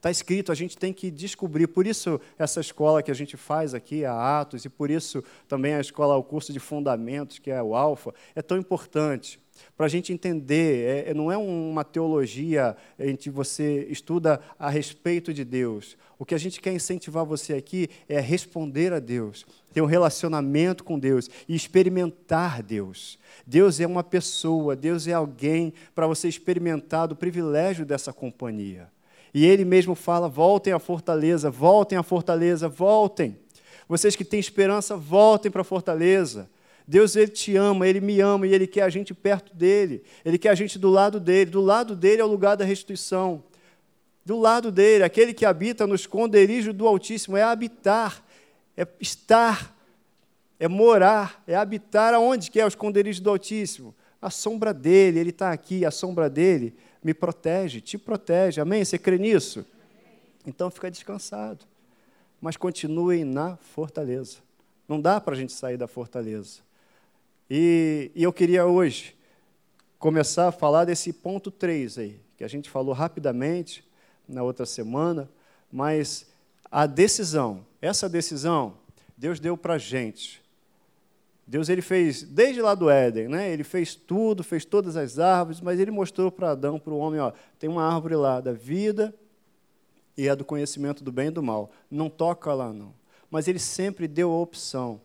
Está 0.00 0.10
escrito, 0.10 0.50
a 0.50 0.54
gente 0.54 0.78
tem 0.78 0.94
que 0.94 1.10
descobrir. 1.10 1.66
Por 1.66 1.86
isso, 1.86 2.18
essa 2.38 2.58
escola 2.58 3.02
que 3.02 3.10
a 3.10 3.14
gente 3.14 3.36
faz 3.36 3.74
aqui, 3.74 4.02
a 4.02 4.40
Atos, 4.40 4.64
e 4.64 4.68
por 4.70 4.90
isso 4.90 5.22
também 5.46 5.74
a 5.74 5.80
escola, 5.80 6.16
o 6.16 6.22
curso 6.22 6.54
de 6.54 6.58
fundamentos, 6.58 7.38
que 7.38 7.50
é 7.50 7.62
o 7.62 7.74
Alfa, 7.74 8.14
é 8.34 8.40
tão 8.40 8.56
importante. 8.56 9.38
Para 9.76 9.84
a 9.84 9.88
gente 9.90 10.10
entender, 10.10 10.86
é, 10.86 11.10
é, 11.10 11.14
não 11.14 11.30
é 11.30 11.36
uma 11.36 11.84
teologia 11.84 12.74
em 12.98 13.14
que 13.14 13.28
você 13.28 13.86
estuda 13.90 14.40
a 14.58 14.70
respeito 14.70 15.34
de 15.34 15.44
Deus. 15.44 15.98
O 16.18 16.24
que 16.24 16.34
a 16.34 16.38
gente 16.38 16.62
quer 16.62 16.72
incentivar 16.72 17.26
você 17.26 17.52
aqui 17.52 17.90
é 18.08 18.18
responder 18.20 18.94
a 18.94 19.00
Deus, 19.00 19.44
ter 19.70 19.82
um 19.82 19.86
relacionamento 19.86 20.82
com 20.82 20.98
Deus 20.98 21.28
e 21.46 21.54
experimentar 21.54 22.62
Deus. 22.62 23.18
Deus 23.46 23.78
é 23.80 23.86
uma 23.86 24.02
pessoa, 24.02 24.74
Deus 24.74 25.06
é 25.06 25.12
alguém 25.12 25.74
para 25.94 26.06
você 26.06 26.26
experimentar 26.26 27.06
do 27.06 27.14
privilégio 27.14 27.84
dessa 27.84 28.14
companhia. 28.14 28.88
E 29.32 29.46
ele 29.46 29.64
mesmo 29.64 29.94
fala: 29.94 30.28
voltem 30.28 30.72
à 30.72 30.78
fortaleza, 30.78 31.50
voltem 31.50 31.96
à 31.98 32.02
fortaleza, 32.02 32.68
voltem. 32.68 33.38
Vocês 33.88 34.14
que 34.14 34.24
têm 34.24 34.38
esperança, 34.38 34.96
voltem 34.96 35.50
para 35.50 35.62
a 35.62 35.64
fortaleza. 35.64 36.48
Deus 36.86 37.14
ele 37.14 37.30
te 37.30 37.56
ama, 37.56 37.86
ele 37.86 38.00
me 38.00 38.20
ama 38.20 38.46
e 38.46 38.54
ele 38.54 38.66
quer 38.66 38.82
a 38.82 38.88
gente 38.88 39.14
perto 39.14 39.54
dele. 39.54 40.02
Ele 40.24 40.38
quer 40.38 40.50
a 40.50 40.54
gente 40.54 40.78
do 40.78 40.90
lado 40.90 41.20
dele. 41.20 41.50
Do 41.50 41.60
lado 41.60 41.94
dele 41.94 42.20
é 42.20 42.24
o 42.24 42.28
lugar 42.28 42.56
da 42.56 42.64
restituição. 42.64 43.44
Do 44.24 44.38
lado 44.38 44.70
dele, 44.70 45.04
aquele 45.04 45.32
que 45.32 45.44
habita 45.44 45.86
no 45.86 45.94
esconderijo 45.94 46.72
do 46.72 46.86
Altíssimo 46.86 47.36
é 47.36 47.42
habitar, 47.42 48.24
é 48.76 48.86
estar, 49.00 49.74
é 50.58 50.68
morar, 50.68 51.42
é 51.46 51.54
habitar 51.54 52.12
aonde 52.12 52.50
que 52.50 52.60
é 52.60 52.64
o 52.64 52.68
esconderijo 52.68 53.22
do 53.22 53.30
Altíssimo? 53.30 53.94
A 54.20 54.28
sombra 54.28 54.74
dele, 54.74 55.18
ele 55.18 55.30
está 55.30 55.50
aqui, 55.50 55.84
a 55.84 55.90
sombra 55.90 56.28
dele 56.28 56.76
me 57.02 57.14
protege, 57.14 57.80
te 57.80 57.96
protege. 57.96 58.60
Amém? 58.60 58.84
Você 58.84 58.98
crê 58.98 59.18
nisso? 59.18 59.64
Então 60.46 60.70
fica 60.70 60.90
descansado. 60.90 61.64
Mas 62.40 62.56
continuem 62.56 63.24
na 63.24 63.56
fortaleza. 63.56 64.38
Não 64.88 65.00
dá 65.00 65.20
para 65.20 65.34
a 65.34 65.36
gente 65.36 65.52
sair 65.52 65.76
da 65.76 65.86
fortaleza. 65.86 66.60
E, 67.48 68.10
e 68.14 68.22
eu 68.22 68.32
queria 68.32 68.66
hoje 68.66 69.16
começar 69.98 70.48
a 70.48 70.52
falar 70.52 70.84
desse 70.84 71.12
ponto 71.12 71.50
3 71.50 71.98
aí, 71.98 72.20
que 72.36 72.44
a 72.44 72.48
gente 72.48 72.70
falou 72.70 72.94
rapidamente 72.94 73.84
na 74.26 74.42
outra 74.42 74.64
semana, 74.64 75.28
mas 75.70 76.26
a 76.70 76.86
decisão, 76.86 77.66
essa 77.82 78.08
decisão, 78.08 78.74
Deus 79.16 79.38
deu 79.38 79.56
para 79.56 79.74
a 79.74 79.78
gente. 79.78 80.42
Deus 81.50 81.68
ele 81.68 81.82
fez 81.82 82.22
desde 82.22 82.62
lá 82.62 82.76
do 82.76 82.88
Éden, 82.88 83.26
né? 83.26 83.50
Ele 83.50 83.64
fez 83.64 83.96
tudo, 83.96 84.44
fez 84.44 84.64
todas 84.64 84.96
as 84.96 85.18
árvores, 85.18 85.60
mas 85.60 85.80
ele 85.80 85.90
mostrou 85.90 86.30
para 86.30 86.52
Adão, 86.52 86.78
para 86.78 86.92
o 86.92 86.98
homem, 86.98 87.18
ó, 87.18 87.32
tem 87.58 87.68
uma 87.68 87.82
árvore 87.82 88.14
lá 88.14 88.40
da 88.40 88.52
vida 88.52 89.12
e 90.16 90.28
a 90.28 90.36
do 90.36 90.44
conhecimento 90.44 91.02
do 91.02 91.10
bem 91.10 91.26
e 91.26 91.30
do 91.32 91.42
mal. 91.42 91.72
Não 91.90 92.08
toca 92.08 92.54
lá 92.54 92.72
não. 92.72 92.94
Mas 93.28 93.48
ele 93.48 93.58
sempre 93.58 94.06
deu 94.06 94.30
a 94.30 94.38
opção. 94.38 95.00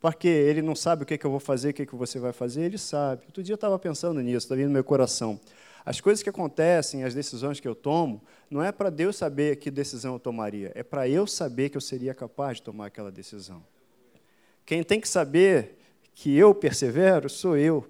Porque 0.00 0.26
ele 0.26 0.62
não 0.62 0.74
sabe 0.74 1.04
o 1.04 1.06
que, 1.06 1.14
é 1.14 1.16
que 1.16 1.24
eu 1.24 1.30
vou 1.30 1.38
fazer, 1.38 1.70
o 1.70 1.74
que, 1.74 1.82
é 1.82 1.86
que 1.86 1.94
você 1.94 2.18
vai 2.18 2.32
fazer, 2.32 2.62
ele 2.62 2.76
sabe. 2.76 3.22
Outro 3.26 3.40
dia 3.40 3.52
eu 3.52 3.54
estava 3.54 3.78
pensando 3.78 4.20
nisso, 4.20 4.38
está 4.38 4.56
vindo 4.56 4.66
no 4.66 4.72
meu 4.72 4.82
coração. 4.82 5.38
As 5.86 6.00
coisas 6.00 6.24
que 6.24 6.28
acontecem, 6.28 7.04
as 7.04 7.14
decisões 7.14 7.60
que 7.60 7.68
eu 7.68 7.76
tomo, 7.76 8.20
não 8.50 8.64
é 8.64 8.72
para 8.72 8.90
Deus 8.90 9.14
saber 9.14 9.54
que 9.56 9.70
decisão 9.70 10.14
eu 10.14 10.18
tomaria, 10.18 10.72
é 10.74 10.82
para 10.82 11.08
eu 11.08 11.24
saber 11.24 11.68
que 11.68 11.76
eu 11.76 11.80
seria 11.80 12.12
capaz 12.12 12.56
de 12.56 12.64
tomar 12.64 12.86
aquela 12.86 13.12
decisão. 13.12 13.62
Quem 14.72 14.82
tem 14.82 14.98
que 14.98 15.06
saber 15.06 15.76
que 16.14 16.34
eu 16.34 16.54
persevero 16.54 17.28
sou 17.28 17.58
eu. 17.58 17.86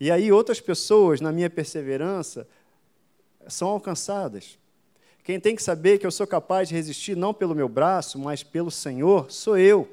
E 0.00 0.10
aí 0.10 0.32
outras 0.32 0.58
pessoas, 0.58 1.20
na 1.20 1.30
minha 1.30 1.50
perseverança, 1.50 2.48
são 3.46 3.68
alcançadas. 3.68 4.58
Quem 5.22 5.38
tem 5.38 5.54
que 5.54 5.62
saber 5.62 5.98
que 5.98 6.06
eu 6.06 6.10
sou 6.10 6.26
capaz 6.26 6.70
de 6.70 6.74
resistir 6.74 7.14
não 7.14 7.34
pelo 7.34 7.54
meu 7.54 7.68
braço, 7.68 8.18
mas 8.18 8.42
pelo 8.42 8.70
Senhor, 8.70 9.30
sou 9.30 9.58
eu. 9.58 9.86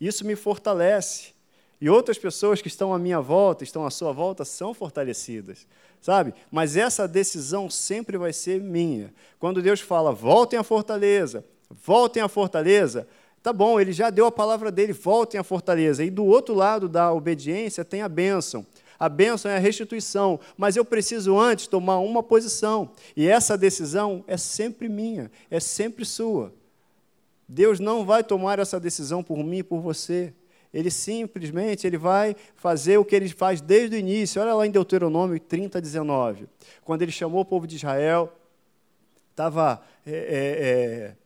Isso 0.00 0.26
me 0.26 0.34
fortalece. 0.34 1.34
E 1.78 1.90
outras 1.90 2.16
pessoas 2.16 2.62
que 2.62 2.68
estão 2.68 2.94
à 2.94 2.98
minha 2.98 3.20
volta, 3.20 3.64
estão 3.64 3.84
à 3.84 3.90
sua 3.90 4.14
volta, 4.14 4.46
são 4.46 4.72
fortalecidas, 4.72 5.66
sabe? 6.00 6.32
Mas 6.50 6.74
essa 6.74 7.06
decisão 7.06 7.68
sempre 7.68 8.16
vai 8.16 8.32
ser 8.32 8.62
minha. 8.62 9.12
Quando 9.38 9.60
Deus 9.60 9.78
fala, 9.78 10.10
voltem 10.10 10.58
à 10.58 10.62
fortaleza, 10.62 11.44
voltem 11.68 12.22
à 12.22 12.28
fortaleza, 12.28 13.06
tá 13.46 13.52
bom, 13.52 13.78
ele 13.78 13.92
já 13.92 14.10
deu 14.10 14.26
a 14.26 14.32
palavra 14.32 14.72
dele, 14.72 14.92
voltem 14.92 15.38
à 15.38 15.44
fortaleza. 15.44 16.02
E 16.02 16.10
do 16.10 16.24
outro 16.24 16.52
lado 16.52 16.88
da 16.88 17.12
obediência 17.12 17.84
tem 17.84 18.02
a 18.02 18.08
bênção. 18.08 18.66
A 18.98 19.08
bênção 19.08 19.48
é 19.48 19.54
a 19.54 19.60
restituição, 19.60 20.40
mas 20.56 20.74
eu 20.74 20.84
preciso 20.84 21.38
antes 21.38 21.68
tomar 21.68 22.00
uma 22.00 22.24
posição. 22.24 22.90
E 23.16 23.28
essa 23.28 23.56
decisão 23.56 24.24
é 24.26 24.36
sempre 24.36 24.88
minha, 24.88 25.30
é 25.48 25.60
sempre 25.60 26.04
sua. 26.04 26.52
Deus 27.48 27.78
não 27.78 28.04
vai 28.04 28.24
tomar 28.24 28.58
essa 28.58 28.80
decisão 28.80 29.22
por 29.22 29.38
mim 29.38 29.58
e 29.58 29.62
por 29.62 29.80
você. 29.80 30.34
Ele 30.74 30.90
simplesmente 30.90 31.86
ele 31.86 31.98
vai 31.98 32.34
fazer 32.56 32.98
o 32.98 33.04
que 33.04 33.14
ele 33.14 33.28
faz 33.28 33.60
desde 33.60 33.94
o 33.94 33.98
início. 34.00 34.42
Olha 34.42 34.54
lá 34.54 34.66
em 34.66 34.72
Deuteronômio 34.72 35.38
30, 35.38 35.80
19. 35.80 36.48
Quando 36.84 37.02
ele 37.02 37.12
chamou 37.12 37.42
o 37.42 37.44
povo 37.44 37.64
de 37.64 37.76
Israel, 37.76 38.32
estava 39.30 39.80
é, 40.04 40.10
é, 40.10 40.16
é, 40.16 41.16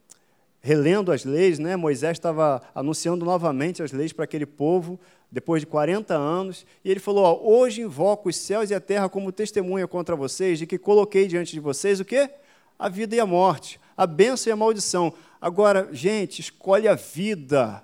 relendo 0.60 1.10
as 1.10 1.24
leis, 1.24 1.58
né? 1.58 1.76
Moisés 1.76 2.12
estava 2.12 2.62
anunciando 2.74 3.24
novamente 3.24 3.82
as 3.82 3.92
leis 3.92 4.12
para 4.12 4.24
aquele 4.24 4.46
povo 4.46 5.00
depois 5.32 5.62
de 5.62 5.66
40 5.66 6.14
anos, 6.14 6.66
e 6.84 6.90
ele 6.90 7.00
falou: 7.00 7.24
ó, 7.24 7.40
Hoje 7.42 7.82
invoco 7.82 8.28
os 8.28 8.36
céus 8.36 8.70
e 8.70 8.74
a 8.74 8.80
terra 8.80 9.08
como 9.08 9.30
testemunha 9.30 9.86
contra 9.86 10.16
vocês 10.16 10.58
de 10.58 10.66
que 10.66 10.78
coloquei 10.78 11.26
diante 11.28 11.52
de 11.52 11.60
vocês 11.60 12.00
o 12.00 12.04
quê? 12.04 12.30
A 12.78 12.88
vida 12.88 13.14
e 13.14 13.20
a 13.20 13.26
morte, 13.26 13.80
a 13.96 14.06
bênção 14.06 14.50
e 14.50 14.52
a 14.52 14.56
maldição. 14.56 15.12
Agora, 15.40 15.88
gente, 15.92 16.40
escolhe 16.40 16.88
a 16.88 16.94
vida 16.94 17.82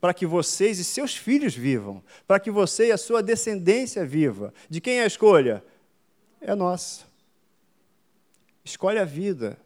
para 0.00 0.12
que 0.12 0.26
vocês 0.26 0.78
e 0.78 0.84
seus 0.84 1.16
filhos 1.16 1.54
vivam, 1.54 2.02
para 2.26 2.38
que 2.38 2.50
você 2.50 2.88
e 2.88 2.92
a 2.92 2.98
sua 2.98 3.22
descendência 3.22 4.04
viva. 4.04 4.52
De 4.68 4.80
quem 4.80 4.98
é 4.98 5.04
a 5.04 5.06
escolha? 5.06 5.64
É 6.40 6.54
nossa. 6.54 7.04
Escolhe 8.62 8.98
a 8.98 9.04
vida. 9.04 9.58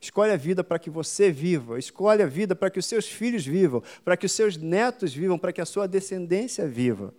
Escolhe 0.00 0.30
a 0.30 0.36
vida 0.36 0.62
para 0.62 0.78
que 0.78 0.88
você 0.88 1.30
viva, 1.30 1.78
escolhe 1.78 2.22
a 2.22 2.26
vida 2.26 2.54
para 2.54 2.70
que 2.70 2.78
os 2.78 2.86
seus 2.86 3.06
filhos 3.06 3.44
vivam, 3.44 3.82
para 4.04 4.16
que 4.16 4.26
os 4.26 4.32
seus 4.32 4.56
netos 4.56 5.12
vivam, 5.12 5.38
para 5.38 5.52
que 5.52 5.60
a 5.60 5.66
sua 5.66 5.88
descendência 5.88 6.68
viva. 6.68 7.12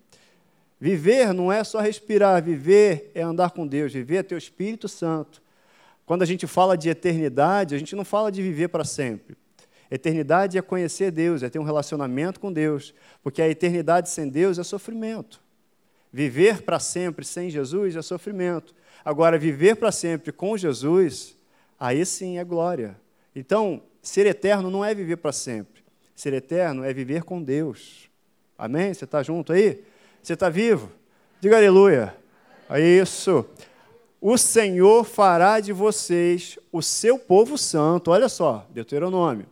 Viver 0.80 1.34
não 1.34 1.52
é 1.52 1.62
só 1.64 1.82
respirar, 1.82 2.42
viver 2.42 3.12
é 3.14 3.22
andar 3.22 3.52
com 3.52 3.68
Deus, 3.68 3.92
viver 3.92 4.18
é 4.18 4.24
ter 4.24 4.36
o 4.36 4.38
Espírito 4.38 4.88
Santo. 4.88 5.42
Quando 6.06 6.22
a 6.22 6.26
gente 6.26 6.48
fala 6.48 6.78
de 6.78 6.90
eternidade, 6.90 7.76
a 7.76 7.78
gente 7.78 7.96
não 7.96 8.06
fala 8.06 8.32
de 8.32 8.42
viver 8.42 8.70
para 8.70 8.86
sempre. 8.86 9.36
Eternidade 9.92 10.58
é 10.58 10.62
conhecer 10.62 11.12
Deus, 11.12 11.44
é 11.44 11.50
ter 11.50 11.60
um 11.60 11.64
relacionamento 11.64 12.40
com 12.40 12.52
Deus, 12.54 12.94
porque 13.22 13.42
a 13.42 13.50
eternidade 13.50 14.10
sem 14.10 14.30
Deus 14.30 14.58
é 14.58 14.64
sofrimento. 14.64 15.42
Viver 16.14 16.62
para 16.62 16.80
sempre 16.80 17.26
sem 17.26 17.50
Jesus 17.50 17.96
é 17.96 18.02
sofrimento. 18.02 18.74
Agora, 19.04 19.38
viver 19.38 19.76
para 19.76 19.92
sempre 19.92 20.32
com 20.32 20.58
Jesus 20.58 21.38
aí 21.80 22.06
sim 22.06 22.38
é 22.38 22.44
glória. 22.44 23.00
Então, 23.36 23.82
ser 24.02 24.26
eterno 24.26 24.70
não 24.70 24.84
é 24.84 24.94
viver 24.94 25.18
para 25.18 25.32
sempre. 25.32 25.84
Ser 26.16 26.34
eterno 26.34 26.84
é 26.84 26.94
viver 26.94 27.24
com 27.24 27.42
Deus. 27.42 28.10
Amém? 28.58 28.94
Você 28.94 29.06
está 29.06 29.24
junto 29.24 29.54
aí? 29.54 29.84
Você 30.22 30.34
está 30.34 30.50
vivo? 30.50 30.92
Diga 31.40 31.58
aleluia. 31.58 32.16
É 32.70 32.82
isso. 32.82 33.46
O 34.22 34.38
Senhor 34.38 35.06
fará 35.06 35.62
de 35.62 35.72
vocês 35.72 36.60
o 36.72 36.82
seu 36.82 37.18
povo 37.18 37.58
santo. 37.58 38.12
Olha 38.12 38.28
só, 38.28 38.68
Deuteronômio. 38.70 39.46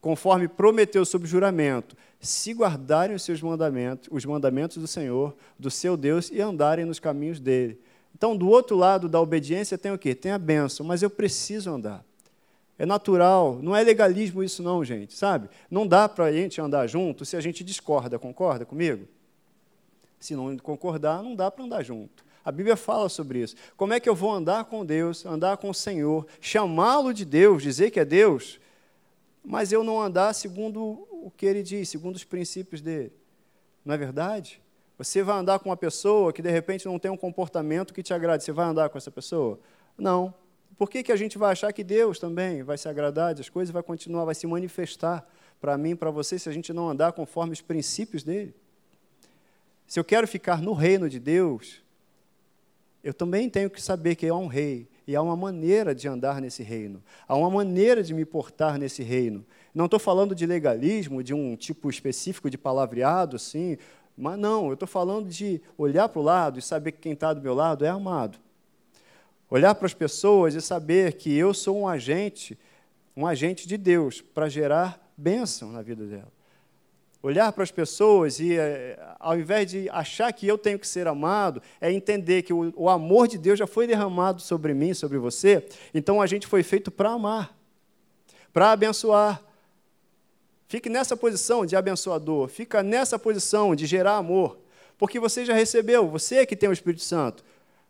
Conforme 0.00 0.48
prometeu 0.48 1.04
sob 1.04 1.26
juramento, 1.26 1.94
se 2.18 2.54
guardarem 2.54 3.14
os 3.14 3.22
seus 3.22 3.42
mandamentos, 3.42 4.08
os 4.10 4.24
mandamentos 4.24 4.78
do 4.78 4.86
Senhor, 4.86 5.36
do 5.58 5.70
seu 5.70 5.96
Deus 5.96 6.30
e 6.30 6.40
andarem 6.40 6.84
nos 6.84 6.98
caminhos 6.98 7.38
dele. 7.38 7.78
Então, 8.16 8.34
do 8.34 8.48
outro 8.48 8.74
lado 8.74 9.10
da 9.10 9.20
obediência 9.20 9.76
tem 9.76 9.92
o 9.92 9.98
quê? 9.98 10.14
Tem 10.14 10.32
a 10.32 10.38
bênção, 10.38 10.86
mas 10.86 11.02
eu 11.02 11.10
preciso 11.10 11.68
andar. 11.68 12.02
É 12.78 12.86
natural, 12.86 13.58
não 13.60 13.76
é 13.76 13.82
legalismo 13.82 14.42
isso 14.42 14.62
não, 14.62 14.82
gente, 14.82 15.12
sabe? 15.12 15.50
Não 15.70 15.86
dá 15.86 16.08
para 16.08 16.24
a 16.24 16.32
gente 16.32 16.58
andar 16.58 16.86
junto 16.86 17.26
se 17.26 17.36
a 17.36 17.42
gente 17.42 17.62
discorda, 17.62 18.18
concorda 18.18 18.64
comigo? 18.64 19.06
Se 20.18 20.34
não 20.34 20.56
concordar, 20.56 21.22
não 21.22 21.36
dá 21.36 21.50
para 21.50 21.66
andar 21.66 21.82
junto. 21.82 22.24
A 22.42 22.50
Bíblia 22.50 22.74
fala 22.74 23.10
sobre 23.10 23.40
isso. 23.40 23.54
Como 23.76 23.92
é 23.92 24.00
que 24.00 24.08
eu 24.08 24.14
vou 24.14 24.32
andar 24.32 24.64
com 24.64 24.82
Deus, 24.82 25.26
andar 25.26 25.58
com 25.58 25.68
o 25.68 25.74
Senhor, 25.74 26.26
chamá-lo 26.40 27.12
de 27.12 27.26
Deus, 27.26 27.62
dizer 27.62 27.90
que 27.90 28.00
é 28.00 28.04
Deus, 28.04 28.58
mas 29.44 29.72
eu 29.72 29.84
não 29.84 30.00
andar 30.00 30.32
segundo 30.32 31.06
o 31.10 31.30
que 31.36 31.44
ele 31.44 31.62
diz, 31.62 31.90
segundo 31.90 32.16
os 32.16 32.24
princípios 32.24 32.80
dele? 32.80 33.12
Não 33.84 33.94
é 33.94 33.98
verdade? 33.98 34.58
Você 34.98 35.22
vai 35.22 35.38
andar 35.38 35.58
com 35.58 35.68
uma 35.68 35.76
pessoa 35.76 36.32
que 36.32 36.40
de 36.40 36.50
repente 36.50 36.86
não 36.86 36.98
tem 36.98 37.10
um 37.10 37.16
comportamento 37.16 37.92
que 37.92 38.02
te 38.02 38.14
agrade. 38.14 38.44
Você 38.44 38.52
vai 38.52 38.66
andar 38.66 38.88
com 38.88 38.96
essa 38.96 39.10
pessoa? 39.10 39.60
Não. 39.96 40.32
Por 40.78 40.90
que, 40.90 41.02
que 41.02 41.12
a 41.12 41.16
gente 41.16 41.38
vai 41.38 41.52
achar 41.52 41.72
que 41.72 41.84
Deus 41.84 42.18
também 42.18 42.62
vai 42.62 42.76
se 42.76 42.88
agradar 42.88 43.34
das 43.34 43.48
coisas, 43.48 43.72
vai 43.72 43.82
continuar, 43.82 44.24
vai 44.24 44.34
se 44.34 44.46
manifestar 44.46 45.26
para 45.60 45.76
mim, 45.78 45.96
para 45.96 46.10
você, 46.10 46.38
se 46.38 46.48
a 46.48 46.52
gente 46.52 46.72
não 46.72 46.88
andar 46.88 47.12
conforme 47.12 47.52
os 47.52 47.62
princípios 47.62 48.22
dele? 48.22 48.54
Se 49.86 49.98
eu 49.98 50.04
quero 50.04 50.26
ficar 50.26 50.60
no 50.60 50.72
reino 50.72 51.08
de 51.08 51.18
Deus, 51.18 51.82
eu 53.02 53.14
também 53.14 53.48
tenho 53.48 53.70
que 53.70 53.80
saber 53.80 54.16
que 54.16 54.26
há 54.26 54.34
um 54.34 54.48
rei 54.48 54.88
e 55.06 55.14
há 55.14 55.22
uma 55.22 55.36
maneira 55.36 55.94
de 55.94 56.08
andar 56.08 56.40
nesse 56.40 56.62
reino, 56.62 57.02
há 57.28 57.36
uma 57.36 57.48
maneira 57.48 58.02
de 58.02 58.12
me 58.12 58.24
portar 58.24 58.78
nesse 58.78 59.02
reino. 59.02 59.46
Não 59.72 59.84
estou 59.84 60.00
falando 60.00 60.34
de 60.34 60.44
legalismo, 60.44 61.22
de 61.22 61.32
um 61.32 61.54
tipo 61.54 61.88
específico 61.88 62.50
de 62.50 62.58
palavreado, 62.58 63.36
assim, 63.36 63.78
mas 64.16 64.38
não, 64.38 64.68
eu 64.68 64.74
estou 64.74 64.88
falando 64.88 65.28
de 65.28 65.60
olhar 65.76 66.08
para 66.08 66.20
o 66.20 66.24
lado 66.24 66.58
e 66.58 66.62
saber 66.62 66.92
que 66.92 67.00
quem 67.00 67.12
está 67.12 67.34
do 67.34 67.42
meu 67.42 67.54
lado 67.54 67.84
é 67.84 67.88
amado. 67.88 68.38
Olhar 69.50 69.74
para 69.74 69.86
as 69.86 69.94
pessoas 69.94 70.54
e 70.54 70.60
saber 70.60 71.12
que 71.14 71.36
eu 71.36 71.52
sou 71.52 71.78
um 71.78 71.88
agente, 71.88 72.58
um 73.16 73.26
agente 73.26 73.68
de 73.68 73.76
Deus 73.76 74.20
para 74.20 74.48
gerar 74.48 74.98
bênção 75.16 75.70
na 75.70 75.82
vida 75.82 76.04
dela. 76.04 76.32
Olhar 77.22 77.52
para 77.52 77.62
as 77.62 77.70
pessoas 77.70 78.40
e, 78.40 78.56
eh, 78.56 78.98
ao 79.18 79.38
invés 79.38 79.70
de 79.70 79.88
achar 79.90 80.32
que 80.32 80.46
eu 80.46 80.56
tenho 80.56 80.78
que 80.78 80.86
ser 80.86 81.06
amado, 81.06 81.60
é 81.80 81.92
entender 81.92 82.42
que 82.42 82.52
o, 82.52 82.72
o 82.76 82.88
amor 82.88 83.26
de 83.26 83.36
Deus 83.36 83.58
já 83.58 83.66
foi 83.66 83.86
derramado 83.86 84.40
sobre 84.40 84.72
mim, 84.72 84.94
sobre 84.94 85.18
você. 85.18 85.66
Então 85.92 86.22
a 86.22 86.26
gente 86.26 86.46
foi 86.46 86.62
feito 86.62 86.90
para 86.90 87.10
amar, 87.10 87.56
para 88.52 88.72
abençoar, 88.72 89.42
Fique 90.68 90.88
nessa 90.88 91.16
posição 91.16 91.64
de 91.64 91.76
abençoador, 91.76 92.48
fica 92.48 92.82
nessa 92.82 93.18
posição 93.18 93.74
de 93.74 93.86
gerar 93.86 94.16
amor, 94.16 94.58
porque 94.98 95.20
você 95.20 95.44
já 95.44 95.54
recebeu, 95.54 96.08
você 96.08 96.44
que 96.44 96.56
tem 96.56 96.68
o 96.68 96.72
Espírito 96.72 97.02
Santo, 97.02 97.44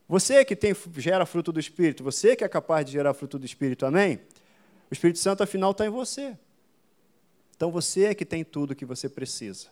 você 0.08 0.44
que 0.44 0.54
tem, 0.54 0.74
gera 0.96 1.24
fruto 1.24 1.50
do 1.52 1.58
Espírito, 1.58 2.04
você 2.04 2.36
que 2.36 2.44
é 2.44 2.48
capaz 2.48 2.84
de 2.84 2.92
gerar 2.92 3.14
fruto 3.14 3.38
do 3.38 3.46
Espírito, 3.46 3.86
amém? 3.86 4.20
O 4.90 4.94
Espírito 4.94 5.18
Santo, 5.18 5.42
afinal, 5.42 5.72
está 5.72 5.86
em 5.86 5.90
você. 5.90 6.36
Então 7.56 7.70
você 7.70 8.04
é 8.04 8.14
que 8.14 8.24
tem 8.24 8.44
tudo 8.44 8.74
que 8.74 8.84
você 8.84 9.08
precisa. 9.08 9.68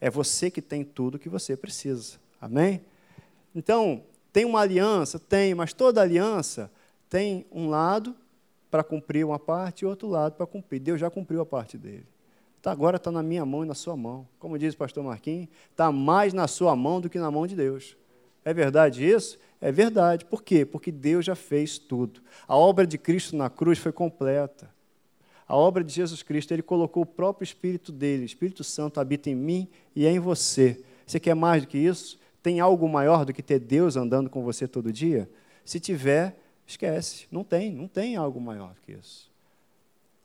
É 0.00 0.10
você 0.10 0.50
que 0.50 0.60
tem 0.60 0.84
tudo 0.84 1.18
que 1.18 1.28
você 1.28 1.56
precisa. 1.56 2.18
Amém? 2.40 2.82
Então, 3.54 4.04
tem 4.32 4.44
uma 4.44 4.60
aliança? 4.60 5.18
Tem, 5.18 5.54
mas 5.54 5.72
toda 5.72 6.02
aliança 6.02 6.70
tem 7.08 7.46
um 7.50 7.70
lado 7.70 8.14
para 8.70 8.84
cumprir 8.84 9.24
uma 9.24 9.38
parte 9.38 9.80
e 9.80 9.86
outro 9.86 10.06
lado 10.06 10.34
para 10.34 10.46
cumprir. 10.46 10.78
Deus 10.78 11.00
já 11.00 11.10
cumpriu 11.10 11.40
a 11.40 11.46
parte 11.46 11.78
dele. 11.78 12.06
Tá, 12.66 12.72
agora 12.72 12.96
está 12.96 13.12
na 13.12 13.22
minha 13.22 13.46
mão 13.46 13.62
e 13.62 13.68
na 13.68 13.74
sua 13.74 13.96
mão. 13.96 14.26
Como 14.40 14.58
diz 14.58 14.74
o 14.74 14.76
pastor 14.76 15.04
Marquinhos, 15.04 15.46
está 15.70 15.92
mais 15.92 16.32
na 16.32 16.48
sua 16.48 16.74
mão 16.74 17.00
do 17.00 17.08
que 17.08 17.16
na 17.16 17.30
mão 17.30 17.46
de 17.46 17.54
Deus. 17.54 17.96
É 18.44 18.52
verdade 18.52 19.08
isso? 19.08 19.38
É 19.60 19.70
verdade. 19.70 20.24
Por 20.24 20.42
quê? 20.42 20.64
Porque 20.66 20.90
Deus 20.90 21.24
já 21.24 21.36
fez 21.36 21.78
tudo. 21.78 22.20
A 22.44 22.56
obra 22.56 22.84
de 22.84 22.98
Cristo 22.98 23.36
na 23.36 23.48
cruz 23.48 23.78
foi 23.78 23.92
completa. 23.92 24.68
A 25.46 25.54
obra 25.54 25.84
de 25.84 25.92
Jesus 25.92 26.24
Cristo, 26.24 26.50
ele 26.50 26.60
colocou 26.60 27.04
o 27.04 27.06
próprio 27.06 27.44
Espírito 27.44 27.92
dele, 27.92 28.24
o 28.24 28.26
Espírito 28.26 28.64
Santo 28.64 28.98
habita 28.98 29.30
em 29.30 29.36
mim 29.36 29.68
e 29.94 30.04
é 30.04 30.10
em 30.10 30.18
você. 30.18 30.82
Você 31.06 31.20
quer 31.20 31.36
mais 31.36 31.62
do 31.62 31.68
que 31.68 31.78
isso? 31.78 32.18
Tem 32.42 32.58
algo 32.58 32.88
maior 32.88 33.24
do 33.24 33.32
que 33.32 33.44
ter 33.44 33.60
Deus 33.60 33.94
andando 33.94 34.28
com 34.28 34.42
você 34.42 34.66
todo 34.66 34.92
dia? 34.92 35.30
Se 35.64 35.78
tiver, 35.78 36.36
esquece. 36.66 37.28
Não 37.30 37.44
tem, 37.44 37.70
não 37.72 37.86
tem 37.86 38.16
algo 38.16 38.40
maior 38.40 38.74
do 38.74 38.80
que 38.80 38.90
isso. 38.90 39.30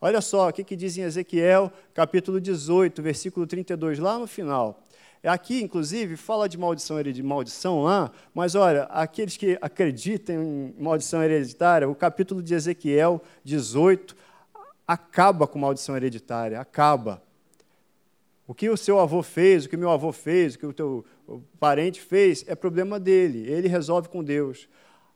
Olha 0.03 0.20
só 0.20 0.50
o 0.50 0.53
que, 0.53 0.63
que 0.63 0.75
diz 0.75 0.98
em 0.98 1.03
Ezequiel, 1.03 1.72
capítulo 1.93 2.41
18, 2.41 3.03
versículo 3.03 3.46
32, 3.46 4.00
lá 4.00 4.17
no 4.17 4.25
final. 4.25 4.81
Aqui, 5.24 5.62
inclusive, 5.62 6.17
fala 6.17 6.50
de 6.50 6.58
maldição 6.58 7.00
de 7.03 7.22
maldição 7.22 7.84
lá, 7.84 8.12
mas 8.34 8.55
olha, 8.55 8.86
aqueles 8.86 9.38
que 9.38 9.60
acreditam 9.62 10.36
em 10.41 10.75
maldição 10.79 11.24
hereditária, 11.24 11.88
o 11.88 11.93
capítulo 11.93 12.41
de 12.41 12.55
Ezequiel 12.55 13.22
18 13.43 14.15
acaba 14.88 15.46
com 15.46 15.60
maldição 15.60 15.96
hereditária, 15.96 16.60
acaba. 16.60 17.22
O 18.48 18.55
que 18.55 18.72
o 18.72 18.75
seu 18.75 19.00
avô 19.00 19.22
fez, 19.22 19.65
o 19.65 19.70
que 19.70 19.77
meu 19.77 19.91
avô 19.91 20.12
fez, 20.12 20.55
o 20.55 20.60
que 20.60 20.65
o 20.65 20.74
teu 20.74 21.05
parente 21.60 22.01
fez, 22.01 22.43
é 22.48 22.55
problema 22.55 23.00
dele, 23.00 23.48
ele 23.48 23.67
resolve 23.67 24.10
com 24.10 24.24
Deus. 24.24 24.67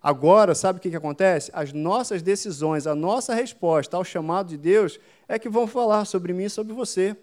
Agora, 0.06 0.54
sabe 0.54 0.78
o 0.78 0.82
que, 0.84 0.92
que 0.92 0.96
acontece? 0.96 1.50
As 1.52 1.74
nossas 1.74 2.22
decisões, 2.22 2.86
a 2.86 2.94
nossa 2.94 3.34
resposta 3.34 3.98
ao 3.98 4.04
chamado 4.04 4.50
de 4.50 4.56
Deus 4.56 5.00
é 5.28 5.40
que 5.40 5.50
vão 5.50 5.66
falar 5.66 6.06
sobre 6.06 6.32
mim 6.32 6.44
e 6.44 6.50
sobre 6.50 6.74
você. 6.74 7.18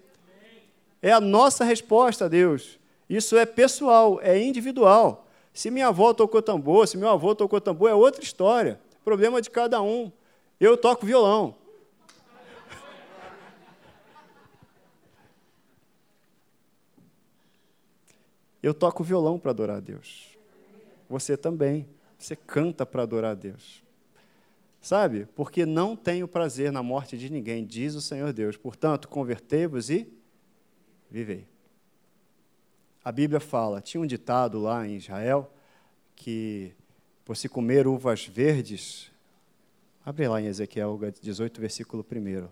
É 1.00 1.12
a 1.12 1.20
nossa 1.20 1.62
resposta 1.62 2.24
a 2.24 2.28
Deus. 2.28 2.80
Isso 3.08 3.36
é 3.36 3.46
pessoal, 3.46 4.18
é 4.20 4.36
individual. 4.36 5.28
Se 5.54 5.70
minha 5.70 5.86
avó 5.86 6.12
tocou 6.12 6.42
tambor, 6.42 6.88
se 6.88 6.96
meu 6.96 7.08
avô 7.08 7.36
tocou 7.36 7.60
tambor, 7.60 7.88
é 7.88 7.94
outra 7.94 8.24
história. 8.24 8.80
Problema 9.04 9.40
de 9.40 9.48
cada 9.48 9.80
um. 9.80 10.10
Eu 10.58 10.76
toco 10.76 11.06
violão. 11.06 11.54
Eu 18.60 18.74
toco 18.74 19.04
violão 19.04 19.38
para 19.38 19.52
adorar 19.52 19.76
a 19.76 19.80
Deus. 19.80 20.36
Você 21.08 21.36
também. 21.36 21.86
Você 22.22 22.36
canta 22.36 22.86
para 22.86 23.02
adorar 23.02 23.32
a 23.32 23.34
Deus. 23.34 23.82
Sabe? 24.80 25.26
Porque 25.34 25.66
não 25.66 25.96
tenho 25.96 26.28
prazer 26.28 26.70
na 26.70 26.82
morte 26.82 27.18
de 27.18 27.28
ninguém, 27.28 27.66
diz 27.66 27.96
o 27.96 28.00
Senhor 28.00 28.32
Deus. 28.32 28.56
Portanto, 28.56 29.08
convertei-vos 29.08 29.90
e 29.90 30.06
vivei. 31.10 31.48
A 33.04 33.10
Bíblia 33.10 33.40
fala, 33.40 33.80
tinha 33.80 34.00
um 34.00 34.06
ditado 34.06 34.60
lá 34.60 34.86
em 34.86 34.96
Israel 34.96 35.52
que 36.14 36.72
por 37.24 37.36
se 37.36 37.48
comer 37.48 37.88
uvas 37.88 38.24
verdes, 38.26 39.10
abre 40.04 40.28
lá 40.28 40.40
em 40.40 40.46
Ezequiel 40.46 40.98
18, 41.20 41.60
versículo 41.60 42.06
1. 42.08 42.48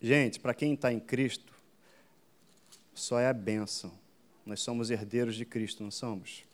Gente, 0.00 0.38
para 0.38 0.54
quem 0.54 0.74
está 0.74 0.92
em 0.92 1.00
Cristo, 1.00 1.52
só 2.94 3.18
é 3.18 3.28
a 3.28 3.32
bênção. 3.32 4.01
Nós 4.44 4.60
somos 4.60 4.90
herdeiros 4.90 5.36
de 5.36 5.44
Cristo, 5.44 5.82
não 5.82 5.90
somos? 5.90 6.44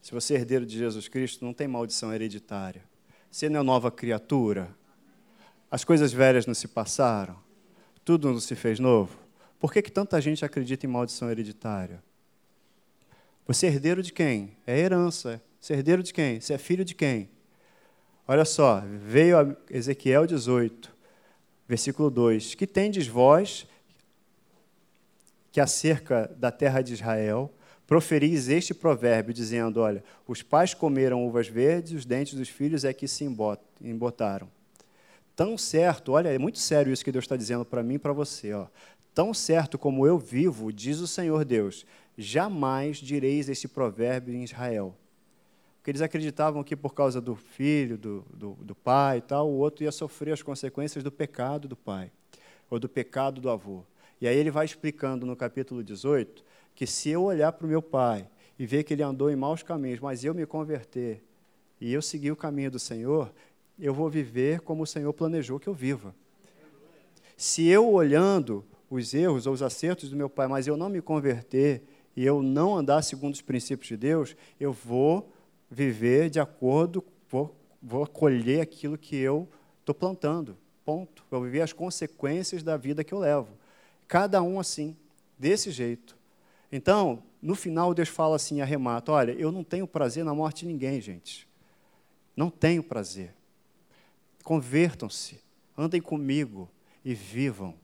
Se 0.00 0.12
você 0.12 0.34
é 0.34 0.38
herdeiro 0.38 0.66
de 0.66 0.76
Jesus 0.76 1.08
Cristo, 1.08 1.44
não 1.44 1.52
tem 1.52 1.68
maldição 1.68 2.12
hereditária. 2.12 2.82
Você 3.30 3.48
não 3.48 3.60
é 3.60 3.62
nova 3.62 3.90
criatura. 3.90 4.74
As 5.70 5.84
coisas 5.84 6.12
velhas 6.12 6.46
não 6.46 6.54
se 6.54 6.68
passaram. 6.68 7.36
Tudo 8.04 8.32
não 8.32 8.40
se 8.40 8.54
fez 8.54 8.80
novo. 8.80 9.16
Por 9.60 9.72
que, 9.72 9.80
que 9.80 9.92
tanta 9.92 10.20
gente 10.20 10.44
acredita 10.44 10.84
em 10.84 10.88
maldição 10.88 11.30
hereditária? 11.30 12.02
Você 13.46 13.66
é 13.66 13.70
herdeiro 13.70 14.02
de 14.02 14.12
quem? 14.12 14.56
É 14.66 14.78
herança. 14.78 15.40
Você 15.60 15.74
é 15.74 15.76
herdeiro 15.76 16.02
de 16.02 16.12
quem? 16.12 16.40
Você 16.40 16.52
é 16.52 16.58
filho 16.58 16.84
de 16.84 16.94
quem? 16.94 17.30
Olha 18.26 18.44
só, 18.44 18.82
veio 19.04 19.56
Ezequiel 19.70 20.26
18, 20.26 20.92
versículo 21.68 22.10
2: 22.10 22.54
Que 22.54 22.66
tendes 22.66 23.06
vós 23.06 23.66
que 25.52 25.60
acerca 25.60 26.34
da 26.38 26.50
terra 26.50 26.80
de 26.80 26.94
Israel, 26.94 27.52
proferis 27.86 28.48
este 28.48 28.72
provérbio, 28.72 29.34
dizendo: 29.34 29.80
Olha, 29.80 30.02
os 30.26 30.42
pais 30.42 30.72
comeram 30.72 31.26
uvas 31.26 31.46
verdes, 31.46 31.92
os 31.92 32.06
dentes 32.06 32.34
dos 32.34 32.48
filhos 32.48 32.84
é 32.84 32.92
que 32.92 33.06
se 33.06 33.24
embotaram. 33.80 34.48
Tão 35.36 35.56
certo, 35.58 36.12
olha, 36.12 36.30
é 36.30 36.38
muito 36.38 36.58
sério 36.58 36.92
isso 36.92 37.04
que 37.04 37.12
Deus 37.12 37.24
está 37.24 37.36
dizendo 37.36 37.64
para 37.64 37.82
mim 37.82 37.94
e 37.94 37.98
para 37.98 38.12
você. 38.12 38.52
Ó. 38.54 38.66
Tão 39.14 39.34
certo 39.34 39.78
como 39.78 40.06
eu 40.06 40.18
vivo, 40.18 40.72
diz 40.72 41.00
o 41.00 41.06
Senhor 41.06 41.44
Deus, 41.44 41.84
jamais 42.16 42.96
direis 42.96 43.48
este 43.48 43.68
provérbio 43.68 44.34
em 44.34 44.44
Israel. 44.44 44.96
Porque 45.76 45.90
eles 45.90 46.00
acreditavam 46.00 46.62
que 46.62 46.76
por 46.76 46.94
causa 46.94 47.20
do 47.20 47.34
filho, 47.34 47.98
do, 47.98 48.24
do, 48.32 48.52
do 48.60 48.74
pai 48.74 49.18
e 49.18 49.20
tal, 49.20 49.50
o 49.50 49.58
outro 49.58 49.84
ia 49.84 49.92
sofrer 49.92 50.32
as 50.32 50.42
consequências 50.42 51.02
do 51.02 51.10
pecado 51.10 51.66
do 51.66 51.76
pai, 51.76 52.10
ou 52.70 52.78
do 52.78 52.88
pecado 52.88 53.40
do 53.40 53.50
avô. 53.50 53.82
E 54.22 54.28
aí 54.28 54.38
ele 54.38 54.52
vai 54.52 54.64
explicando 54.64 55.26
no 55.26 55.34
capítulo 55.34 55.82
18 55.82 56.44
que 56.76 56.86
se 56.86 57.08
eu 57.08 57.24
olhar 57.24 57.50
para 57.50 57.66
o 57.66 57.68
meu 57.68 57.82
pai 57.82 58.28
e 58.56 58.64
ver 58.64 58.84
que 58.84 58.94
ele 58.94 59.02
andou 59.02 59.28
em 59.28 59.34
maus 59.34 59.64
caminhos, 59.64 59.98
mas 59.98 60.22
eu 60.22 60.32
me 60.32 60.46
converter 60.46 61.24
e 61.80 61.92
eu 61.92 62.00
seguir 62.00 62.30
o 62.30 62.36
caminho 62.36 62.70
do 62.70 62.78
Senhor, 62.78 63.32
eu 63.76 63.92
vou 63.92 64.08
viver 64.08 64.60
como 64.60 64.84
o 64.84 64.86
Senhor 64.86 65.12
planejou 65.12 65.58
que 65.58 65.66
eu 65.66 65.74
viva. 65.74 66.14
Se 67.36 67.66
eu 67.66 67.90
olhando 67.90 68.64
os 68.88 69.12
erros 69.12 69.48
ou 69.48 69.54
os 69.54 69.60
acertos 69.60 70.08
do 70.08 70.14
meu 70.14 70.30
pai, 70.30 70.46
mas 70.46 70.68
eu 70.68 70.76
não 70.76 70.88
me 70.88 71.02
converter 71.02 71.82
e 72.14 72.24
eu 72.24 72.44
não 72.44 72.76
andar 72.76 73.02
segundo 73.02 73.34
os 73.34 73.42
princípios 73.42 73.88
de 73.88 73.96
Deus, 73.96 74.36
eu 74.60 74.72
vou 74.72 75.32
viver 75.68 76.30
de 76.30 76.38
acordo, 76.38 77.04
vou, 77.28 77.56
vou 77.82 78.06
colher 78.06 78.60
aquilo 78.60 78.96
que 78.96 79.16
eu 79.16 79.48
estou 79.80 79.96
plantando. 79.96 80.56
Ponto. 80.84 81.24
Vou 81.28 81.42
viver 81.42 81.62
as 81.62 81.72
consequências 81.72 82.62
da 82.62 82.76
vida 82.76 83.02
que 83.02 83.12
eu 83.12 83.18
levo. 83.18 83.60
Cada 84.12 84.42
um 84.42 84.60
assim, 84.60 84.94
desse 85.38 85.70
jeito. 85.70 86.18
Então, 86.70 87.22
no 87.40 87.54
final, 87.54 87.94
Deus 87.94 88.10
fala 88.10 88.36
assim, 88.36 88.60
arremata: 88.60 89.10
Olha, 89.10 89.32
eu 89.32 89.50
não 89.50 89.64
tenho 89.64 89.86
prazer 89.86 90.22
na 90.22 90.34
morte 90.34 90.66
de 90.66 90.66
ninguém, 90.66 91.00
gente. 91.00 91.48
Não 92.36 92.50
tenho 92.50 92.82
prazer. 92.82 93.32
Convertam-se, 94.44 95.40
andem 95.78 95.98
comigo 95.98 96.68
e 97.02 97.14
vivam. 97.14 97.74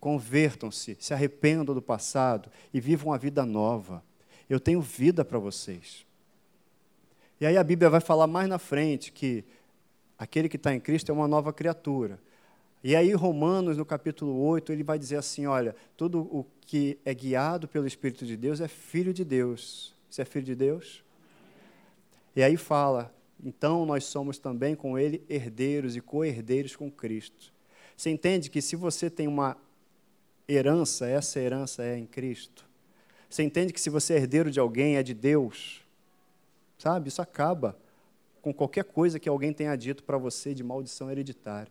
Convertam-se, 0.00 0.96
se 0.98 1.12
arrependam 1.12 1.74
do 1.74 1.82
passado 1.82 2.50
e 2.72 2.80
vivam 2.80 3.12
a 3.12 3.18
vida 3.18 3.44
nova. 3.44 4.02
Eu 4.48 4.58
tenho 4.58 4.80
vida 4.80 5.26
para 5.26 5.38
vocês. 5.38 6.06
E 7.38 7.44
aí 7.44 7.58
a 7.58 7.62
Bíblia 7.62 7.90
vai 7.90 8.00
falar 8.00 8.26
mais 8.26 8.48
na 8.48 8.58
frente 8.58 9.12
que 9.12 9.44
aquele 10.18 10.48
que 10.48 10.56
está 10.56 10.74
em 10.74 10.80
Cristo 10.80 11.10
é 11.10 11.12
uma 11.12 11.28
nova 11.28 11.52
criatura. 11.52 12.18
E 12.82 12.96
aí, 12.96 13.12
Romanos, 13.12 13.76
no 13.76 13.84
capítulo 13.84 14.40
8, 14.40 14.72
ele 14.72 14.82
vai 14.82 14.98
dizer 14.98 15.16
assim: 15.16 15.46
olha, 15.46 15.76
tudo 15.96 16.20
o 16.20 16.46
que 16.62 16.98
é 17.04 17.12
guiado 17.12 17.68
pelo 17.68 17.86
Espírito 17.86 18.24
de 18.24 18.36
Deus 18.36 18.60
é 18.60 18.68
filho 18.68 19.12
de 19.12 19.24
Deus. 19.24 19.94
Você 20.08 20.22
é 20.22 20.24
filho 20.24 20.46
de 20.46 20.54
Deus? 20.54 21.04
E 22.34 22.42
aí 22.42 22.56
fala: 22.56 23.12
então 23.44 23.84
nós 23.84 24.04
somos 24.04 24.38
também 24.38 24.74
com 24.74 24.98
ele 24.98 25.22
herdeiros 25.28 25.96
e 25.96 26.00
co-herdeiros 26.00 26.74
com 26.76 26.90
Cristo. 26.90 27.52
Você 27.96 28.10
entende 28.10 28.48
que 28.48 28.62
se 28.62 28.76
você 28.76 29.10
tem 29.10 29.28
uma 29.28 29.56
herança, 30.48 31.06
essa 31.06 31.38
herança 31.38 31.82
é 31.82 31.98
em 31.98 32.06
Cristo. 32.06 32.64
Você 33.28 33.42
entende 33.42 33.72
que 33.72 33.80
se 33.80 33.90
você 33.90 34.14
é 34.14 34.16
herdeiro 34.16 34.50
de 34.50 34.58
alguém, 34.58 34.96
é 34.96 35.02
de 35.02 35.14
Deus. 35.14 35.84
Sabe? 36.78 37.08
Isso 37.08 37.20
acaba 37.22 37.76
com 38.40 38.52
qualquer 38.52 38.84
coisa 38.84 39.20
que 39.20 39.28
alguém 39.28 39.52
tenha 39.52 39.76
dito 39.76 40.02
para 40.02 40.16
você 40.16 40.54
de 40.54 40.64
maldição 40.64 41.10
hereditária. 41.10 41.70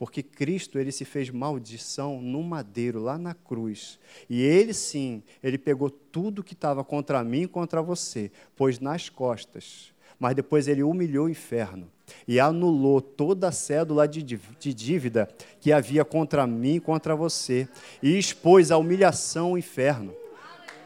Porque 0.00 0.22
Cristo 0.22 0.78
ele 0.78 0.90
se 0.90 1.04
fez 1.04 1.28
maldição 1.28 2.22
no 2.22 2.42
madeiro, 2.42 3.02
lá 3.02 3.18
na 3.18 3.34
cruz. 3.34 3.98
E 4.30 4.40
ele 4.40 4.72
sim, 4.72 5.22
ele 5.42 5.58
pegou 5.58 5.90
tudo 5.90 6.42
que 6.42 6.54
estava 6.54 6.82
contra 6.82 7.22
mim 7.22 7.42
e 7.42 7.46
contra 7.46 7.82
você, 7.82 8.32
pôs 8.56 8.80
nas 8.80 9.10
costas. 9.10 9.92
Mas 10.18 10.34
depois 10.34 10.68
ele 10.68 10.82
humilhou 10.82 11.26
o 11.26 11.28
inferno 11.28 11.86
e 12.26 12.40
anulou 12.40 13.02
toda 13.02 13.48
a 13.48 13.52
cédula 13.52 14.08
de, 14.08 14.22
dívida 14.22 15.28
que 15.60 15.70
havia 15.70 16.02
contra 16.02 16.46
mim 16.46 16.76
e 16.76 16.80
contra 16.80 17.14
você. 17.14 17.68
E 18.02 18.18
expôs 18.18 18.70
a 18.70 18.78
humilhação 18.78 19.48
ao 19.48 19.58
inferno. 19.58 20.14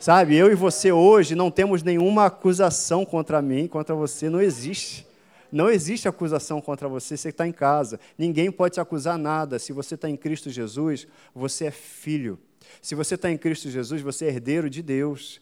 Sabe, 0.00 0.35
eu 0.35 0.50
e 0.50 0.57
você 0.57 0.90
hoje 0.90 1.37
não 1.37 1.53
temos 1.53 1.85
nenhuma 1.85 2.27
acusação 2.27 3.05
contra 3.05 3.40
mim, 3.40 3.68
contra 3.68 3.94
você, 3.94 4.29
não 4.29 4.40
existe. 4.40 5.07
Não 5.50 5.70
existe 5.70 6.09
acusação 6.09 6.61
contra 6.61 6.88
você, 6.88 7.16
você 7.16 7.28
está 7.28 7.46
em 7.46 7.52
casa. 7.52 8.00
Ninguém 8.18 8.50
pode 8.50 8.74
te 8.74 8.80
acusar 8.80 9.18
nada. 9.18 9.59
Se 9.59 9.72
você 9.72 9.94
está 9.94 10.09
em 10.09 10.16
Cristo 10.16 10.50
Jesus, 10.50 11.07
você 11.35 11.66
é 11.66 11.70
filho. 11.70 12.38
Se 12.83 12.94
você 12.94 13.14
está 13.14 13.30
em 13.30 13.38
Cristo 13.38 13.70
Jesus, 13.70 14.02
você 14.02 14.26
é 14.26 14.28
herdeiro 14.28 14.68
de 14.68 14.83
Deus. 14.83 15.40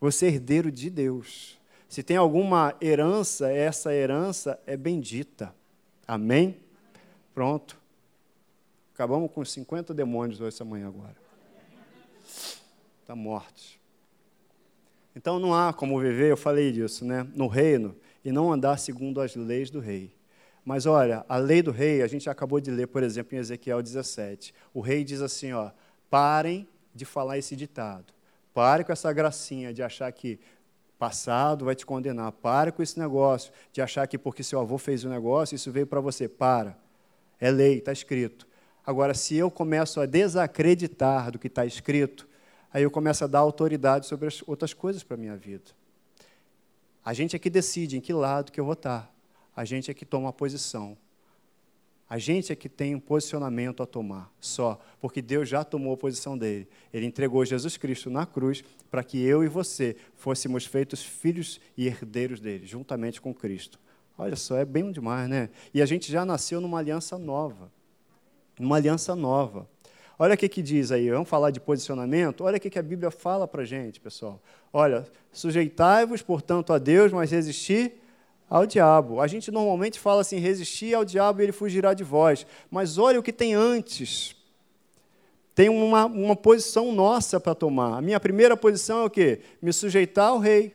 Você 0.00 0.26
é 0.26 0.28
herdeiro 0.28 0.70
de 0.70 0.90
Deus. 0.90 1.58
Se 1.88 2.02
tem 2.02 2.16
alguma 2.16 2.74
herança, 2.80 3.50
essa 3.50 3.94
herança 3.94 4.60
é 4.66 4.76
bendita. 4.76 5.54
Amém? 6.06 6.56
Pronto. 7.34 7.78
Acabamos 8.94 9.30
com 9.32 9.44
50 9.44 9.94
demônios 9.94 10.40
essa 10.40 10.64
manhã 10.64 10.88
agora. 10.88 11.16
Está 13.00 13.16
mortos. 13.16 13.78
Então 15.16 15.38
não 15.38 15.54
há 15.54 15.72
como 15.72 15.98
viver, 15.98 16.30
eu 16.30 16.36
falei 16.36 16.70
disso, 16.70 17.04
né? 17.04 17.26
No 17.34 17.46
reino 17.46 17.96
e 18.28 18.32
não 18.32 18.52
andar 18.52 18.78
segundo 18.78 19.22
as 19.22 19.34
leis 19.34 19.70
do 19.70 19.80
rei. 19.80 20.14
Mas 20.62 20.84
olha, 20.84 21.24
a 21.26 21.38
lei 21.38 21.62
do 21.62 21.70
rei, 21.70 22.02
a 22.02 22.06
gente 22.06 22.28
acabou 22.28 22.60
de 22.60 22.70
ler, 22.70 22.86
por 22.86 23.02
exemplo, 23.02 23.34
em 23.34 23.38
Ezequiel 23.38 23.82
17. 23.82 24.52
O 24.74 24.82
rei 24.82 25.02
diz 25.02 25.22
assim, 25.22 25.52
ó: 25.54 25.70
"Parem 26.10 26.68
de 26.94 27.06
falar 27.06 27.38
esse 27.38 27.56
ditado. 27.56 28.12
Pare 28.52 28.84
com 28.84 28.92
essa 28.92 29.10
gracinha 29.12 29.72
de 29.72 29.82
achar 29.82 30.12
que 30.12 30.38
Passado 30.98 31.64
vai 31.64 31.76
te 31.76 31.86
condenar. 31.86 32.32
Para 32.32 32.72
com 32.72 32.82
esse 32.82 32.98
negócio 32.98 33.52
de 33.72 33.80
achar 33.80 34.06
que 34.08 34.18
porque 34.18 34.42
seu 34.42 34.58
avô 34.58 34.76
fez 34.76 35.04
um 35.04 35.08
negócio, 35.08 35.54
isso 35.54 35.70
veio 35.70 35.86
para 35.86 36.00
você. 36.00 36.28
Para. 36.28 36.76
É 37.40 37.52
lei, 37.52 37.78
está 37.78 37.92
escrito. 37.92 38.48
Agora, 38.84 39.14
se 39.14 39.36
eu 39.36 39.48
começo 39.48 40.00
a 40.00 40.06
desacreditar 40.06 41.30
do 41.30 41.38
que 41.38 41.46
está 41.46 41.64
escrito, 41.64 42.28
aí 42.72 42.82
eu 42.82 42.90
começo 42.90 43.22
a 43.22 43.28
dar 43.28 43.38
autoridade 43.38 44.06
sobre 44.06 44.26
as 44.26 44.42
outras 44.44 44.74
coisas 44.74 45.04
para 45.04 45.14
a 45.14 45.20
minha 45.20 45.36
vida. 45.36 45.77
A 47.08 47.14
gente 47.14 47.34
é 47.34 47.38
que 47.38 47.48
decide 47.48 47.96
em 47.96 48.02
que 48.02 48.12
lado 48.12 48.52
que 48.52 48.60
eu 48.60 48.66
vou 48.66 48.74
estar. 48.74 49.10
A 49.56 49.64
gente 49.64 49.90
é 49.90 49.94
que 49.94 50.04
toma 50.04 50.28
a 50.28 50.32
posição. 50.32 50.94
A 52.06 52.18
gente 52.18 52.52
é 52.52 52.54
que 52.54 52.68
tem 52.68 52.94
um 52.94 53.00
posicionamento 53.00 53.82
a 53.82 53.86
tomar, 53.86 54.30
só, 54.38 54.78
porque 55.00 55.22
Deus 55.22 55.48
já 55.48 55.64
tomou 55.64 55.94
a 55.94 55.96
posição 55.96 56.36
dele. 56.36 56.68
Ele 56.92 57.06
entregou 57.06 57.42
Jesus 57.46 57.78
Cristo 57.78 58.10
na 58.10 58.26
cruz 58.26 58.62
para 58.90 59.02
que 59.02 59.18
eu 59.22 59.42
e 59.42 59.48
você 59.48 59.96
fôssemos 60.16 60.66
feitos 60.66 61.02
filhos 61.02 61.58
e 61.78 61.86
herdeiros 61.86 62.40
dele, 62.40 62.66
juntamente 62.66 63.22
com 63.22 63.32
Cristo. 63.32 63.80
Olha 64.18 64.36
só, 64.36 64.58
é 64.58 64.66
bem 64.66 64.92
demais, 64.92 65.30
né? 65.30 65.48
E 65.72 65.80
a 65.80 65.86
gente 65.86 66.12
já 66.12 66.26
nasceu 66.26 66.60
numa 66.60 66.78
aliança 66.78 67.16
nova. 67.16 67.72
Numa 68.60 68.76
aliança 68.76 69.16
nova. 69.16 69.66
Olha 70.18 70.34
o 70.34 70.36
que, 70.36 70.48
que 70.48 70.60
diz 70.60 70.90
aí, 70.90 71.08
vamos 71.10 71.28
falar 71.28 71.52
de 71.52 71.60
posicionamento? 71.60 72.42
Olha 72.42 72.56
o 72.56 72.60
que, 72.60 72.68
que 72.68 72.78
a 72.78 72.82
Bíblia 72.82 73.10
fala 73.10 73.46
para 73.46 73.62
a 73.62 73.64
gente, 73.64 74.00
pessoal. 74.00 74.42
Olha, 74.72 75.06
sujeitai-vos, 75.30 76.22
portanto, 76.22 76.72
a 76.72 76.78
Deus, 76.78 77.12
mas 77.12 77.30
resistir 77.30 77.92
ao 78.50 78.66
diabo. 78.66 79.20
A 79.20 79.28
gente 79.28 79.50
normalmente 79.52 80.00
fala 80.00 80.22
assim: 80.22 80.38
resistir 80.38 80.92
ao 80.92 81.04
diabo 81.04 81.40
e 81.40 81.44
ele 81.44 81.52
fugirá 81.52 81.94
de 81.94 82.02
vós. 82.02 82.44
Mas 82.68 82.98
olha 82.98 83.20
o 83.20 83.22
que 83.22 83.32
tem 83.32 83.54
antes. 83.54 84.34
Tem 85.54 85.68
uma, 85.68 86.06
uma 86.06 86.36
posição 86.36 86.92
nossa 86.92 87.38
para 87.38 87.54
tomar. 87.54 87.98
A 87.98 88.00
minha 88.00 88.18
primeira 88.18 88.56
posição 88.56 89.02
é 89.02 89.04
o 89.04 89.10
quê? 89.10 89.40
Me 89.62 89.72
sujeitar 89.72 90.30
ao 90.30 90.38
rei, 90.38 90.74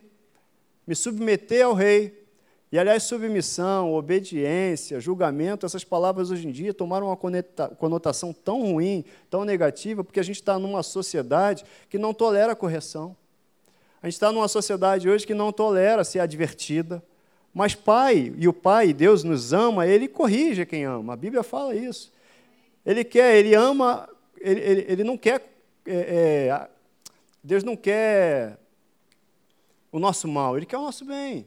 me 0.86 0.94
submeter 0.94 1.66
ao 1.66 1.74
rei. 1.74 2.23
E, 2.72 2.78
aliás, 2.78 3.04
submissão, 3.04 3.92
obediência, 3.92 4.98
julgamento, 4.98 5.64
essas 5.64 5.84
palavras 5.84 6.30
hoje 6.30 6.48
em 6.48 6.50
dia 6.50 6.74
tomaram 6.74 7.06
uma 7.06 7.16
conotação 7.76 8.32
tão 8.32 8.62
ruim, 8.72 9.04
tão 9.30 9.44
negativa, 9.44 10.02
porque 10.02 10.18
a 10.18 10.24
gente 10.24 10.36
está 10.36 10.58
numa 10.58 10.82
sociedade 10.82 11.64
que 11.88 11.98
não 11.98 12.12
tolera 12.12 12.56
correção. 12.56 13.16
A 14.02 14.06
gente 14.06 14.14
está 14.14 14.32
numa 14.32 14.48
sociedade 14.48 15.08
hoje 15.08 15.26
que 15.26 15.34
não 15.34 15.52
tolera 15.52 16.04
ser 16.04 16.18
advertida, 16.18 17.02
mas 17.54 17.74
Pai, 17.74 18.34
e 18.36 18.48
o 18.48 18.52
Pai, 18.52 18.92
Deus 18.92 19.22
nos 19.22 19.52
ama, 19.52 19.86
Ele 19.86 20.08
corrige 20.08 20.66
quem 20.66 20.84
ama. 20.84 21.12
A 21.12 21.16
Bíblia 21.16 21.44
fala 21.44 21.74
isso. 21.74 22.12
Ele 22.84 23.04
quer, 23.04 23.36
Ele 23.36 23.54
ama, 23.54 24.08
Ele, 24.40 24.60
ele, 24.60 24.86
ele 24.88 25.04
não 25.04 25.16
quer. 25.16 25.40
É, 25.86 26.48
é, 26.48 26.68
Deus 27.42 27.62
não 27.62 27.76
quer 27.76 28.58
o 29.92 30.00
nosso 30.00 30.26
mal, 30.26 30.56
Ele 30.56 30.66
quer 30.66 30.76
o 30.76 30.82
nosso 30.82 31.04
bem. 31.04 31.46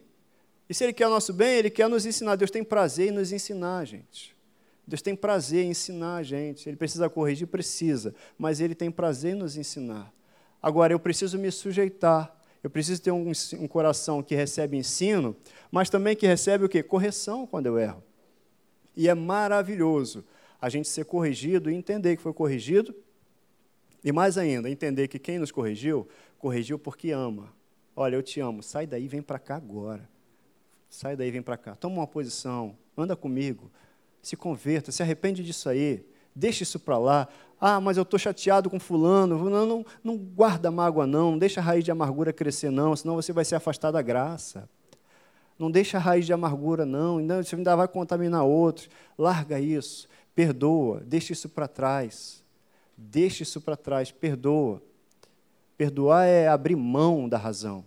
E 0.69 0.73
se 0.73 0.84
Ele 0.84 0.93
quer 0.93 1.08
o 1.08 1.10
nosso 1.10 1.34
bem, 1.34 1.58
Ele 1.58 1.69
quer 1.69 1.88
nos 1.88 2.06
ensinar. 2.06 2.36
Deus 2.36 2.51
tem 2.51 2.63
prazer 2.63 3.10
em 3.10 3.12
nos 3.12 3.32
ensinar, 3.32 3.86
gente. 3.86 4.36
Deus 4.86 5.01
tem 5.01 5.15
prazer 5.15 5.65
em 5.65 5.71
ensinar 5.71 6.17
a 6.17 6.23
gente. 6.23 6.67
Ele 6.67 6.77
precisa 6.77 7.10
corrigir? 7.10 7.47
Precisa. 7.47 8.13
Mas 8.38 8.60
Ele 8.60 8.75
tem 8.75 8.89
prazer 8.89 9.34
em 9.34 9.38
nos 9.38 9.58
ensinar. 9.58 10.13
Agora, 10.62 10.93
eu 10.93 10.99
preciso 10.99 11.38
me 11.38 11.51
sujeitar. 11.51 12.36
Eu 12.63 12.69
preciso 12.69 13.01
ter 13.01 13.12
um, 13.12 13.32
um 13.60 13.67
coração 13.67 14.23
que 14.23 14.36
recebe 14.36 14.75
ensino, 14.75 15.36
mas 15.71 15.89
também 15.89 16.15
que 16.15 16.25
recebe 16.25 16.65
o 16.65 16.69
quê? 16.69 16.82
Correção 16.82 17.45
quando 17.45 17.67
eu 17.67 17.77
erro. 17.77 18.03
E 18.95 19.08
é 19.08 19.13
maravilhoso 19.13 20.25
a 20.60 20.69
gente 20.69 20.88
ser 20.88 21.06
corrigido 21.06 21.69
e 21.69 21.75
entender 21.75 22.17
que 22.17 22.21
foi 22.21 22.34
corrigido, 22.34 22.95
e 24.03 24.12
mais 24.12 24.38
ainda, 24.38 24.69
entender 24.69 25.08
que 25.08 25.19
quem 25.19 25.38
nos 25.38 25.51
corrigiu, 25.51 26.08
corrigiu 26.39 26.80
porque 26.80 27.12
ama. 27.12 27.53
Olha, 27.95 28.15
eu 28.15 28.23
te 28.23 28.39
amo, 28.39 28.63
sai 28.63 28.88
daí, 28.88 29.08
vem 29.08 29.21
para 29.21 29.38
cá 29.38 29.56
agora. 29.56 30.08
Sai 30.89 31.15
daí, 31.15 31.32
vem 31.32 31.41
para 31.41 31.58
cá. 31.58 31.76
Toma 31.76 31.97
uma 31.97 32.08
posição, 32.08 32.78
anda 32.97 33.15
comigo, 33.15 33.71
se 34.21 34.36
converta, 34.36 34.91
se 34.91 35.04
arrepende 35.04 35.43
disso 35.43 35.69
aí, 35.69 36.06
deixa 36.36 36.63
isso 36.63 36.80
para 36.80 36.97
lá. 36.97 37.28
Ah, 37.60 37.82
mas 37.82 37.97
eu 37.97 38.04
estou 38.04 38.19
chateado 38.19 38.69
com 38.69 38.80
fulano. 38.80 39.50
Não, 39.50 39.65
não, 39.65 39.86
não 40.04 40.17
guarda 40.17 40.69
mágoa, 40.69 41.08
não. 41.08 41.32
Não 41.32 41.38
deixa 41.38 41.60
a 41.60 41.63
raiz 41.63 41.84
de 41.84 41.91
amargura 41.91 42.32
crescer, 42.32 42.69
não, 42.69 42.95
senão 42.95 43.15
você 43.15 43.34
vai 43.34 43.43
se 43.43 43.56
afastar 43.56 43.91
da 43.91 44.02
graça. 44.02 44.69
Não 45.58 45.71
deixa 45.71 45.97
a 45.97 46.00
raiz 46.00 46.26
de 46.26 46.34
amargura, 46.34 46.86
não. 46.86 47.17
Você 47.38 47.56
ainda 47.56 47.76
vai 47.76 47.88
contaminar 47.88 48.43
outros. 48.43 48.89
Larga 49.17 49.60
isso. 49.60 50.08
Perdoa. 50.36 51.02
Deixa 51.04 51.34
isso 51.34 51.50
para 51.50 51.67
trás. 51.67 52.43
Deixa 52.95 53.41
isso 53.41 53.60
para 53.60 53.76
trás. 53.76 54.12
Perdoa. 54.12 54.82
Perdoar 55.76 56.26
é 56.26 56.47
abrir 56.47 56.76
mão 56.76 57.28
da 57.28 57.38
razão. 57.38 57.84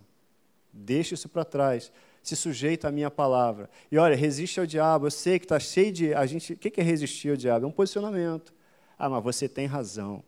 Deixa 0.73 1.13
isso 1.13 1.29
para 1.29 1.45
trás. 1.45 1.91
Se 2.21 2.35
sujeita 2.35 2.87
à 2.87 2.91
minha 2.91 3.09
palavra. 3.09 3.69
E 3.91 3.97
olha, 3.97 4.15
resiste 4.15 4.59
ao 4.59 4.65
diabo. 4.65 5.07
Eu 5.07 5.11
sei 5.11 5.39
que 5.39 5.45
está 5.45 5.59
cheio 5.59 5.91
de. 5.91 6.13
A 6.13 6.25
gente, 6.25 6.53
o 6.53 6.57
que 6.57 6.79
é 6.79 6.83
resistir 6.83 7.29
ao 7.29 7.35
diabo? 7.35 7.65
É 7.65 7.67
um 7.67 7.71
posicionamento. 7.71 8.53
Ah, 8.97 9.09
mas 9.09 9.23
você 9.23 9.49
tem 9.49 9.65
razão. 9.65 10.23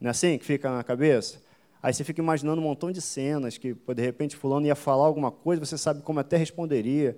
Não 0.00 0.08
é 0.08 0.10
assim 0.10 0.36
que 0.36 0.44
fica 0.44 0.70
na 0.70 0.84
cabeça? 0.84 1.40
Aí 1.82 1.92
você 1.92 2.04
fica 2.04 2.20
imaginando 2.20 2.60
um 2.60 2.64
montão 2.64 2.90
de 2.90 3.00
cenas 3.00 3.58
que, 3.58 3.74
de 3.74 4.02
repente, 4.02 4.36
fulano 4.36 4.66
ia 4.66 4.74
falar 4.74 5.06
alguma 5.06 5.30
coisa, 5.30 5.64
você 5.64 5.76
sabe 5.76 6.02
como 6.02 6.20
até 6.20 6.36
responderia. 6.36 7.16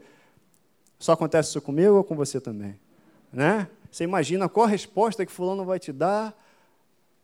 Só 0.99 1.13
acontece 1.13 1.51
isso 1.51 1.63
comigo 1.63 1.95
ou 1.95 2.05
com 2.05 2.17
você 2.17 2.41
também? 2.41 2.79
Né? 3.33 3.69
Você 3.91 4.05
imagina 4.05 4.49
qual 4.49 4.67
a 4.67 4.69
resposta 4.69 5.25
que 5.25 5.31
fulano 5.31 5.65
vai 5.65 5.79
te 5.79 5.93
dar, 5.93 6.37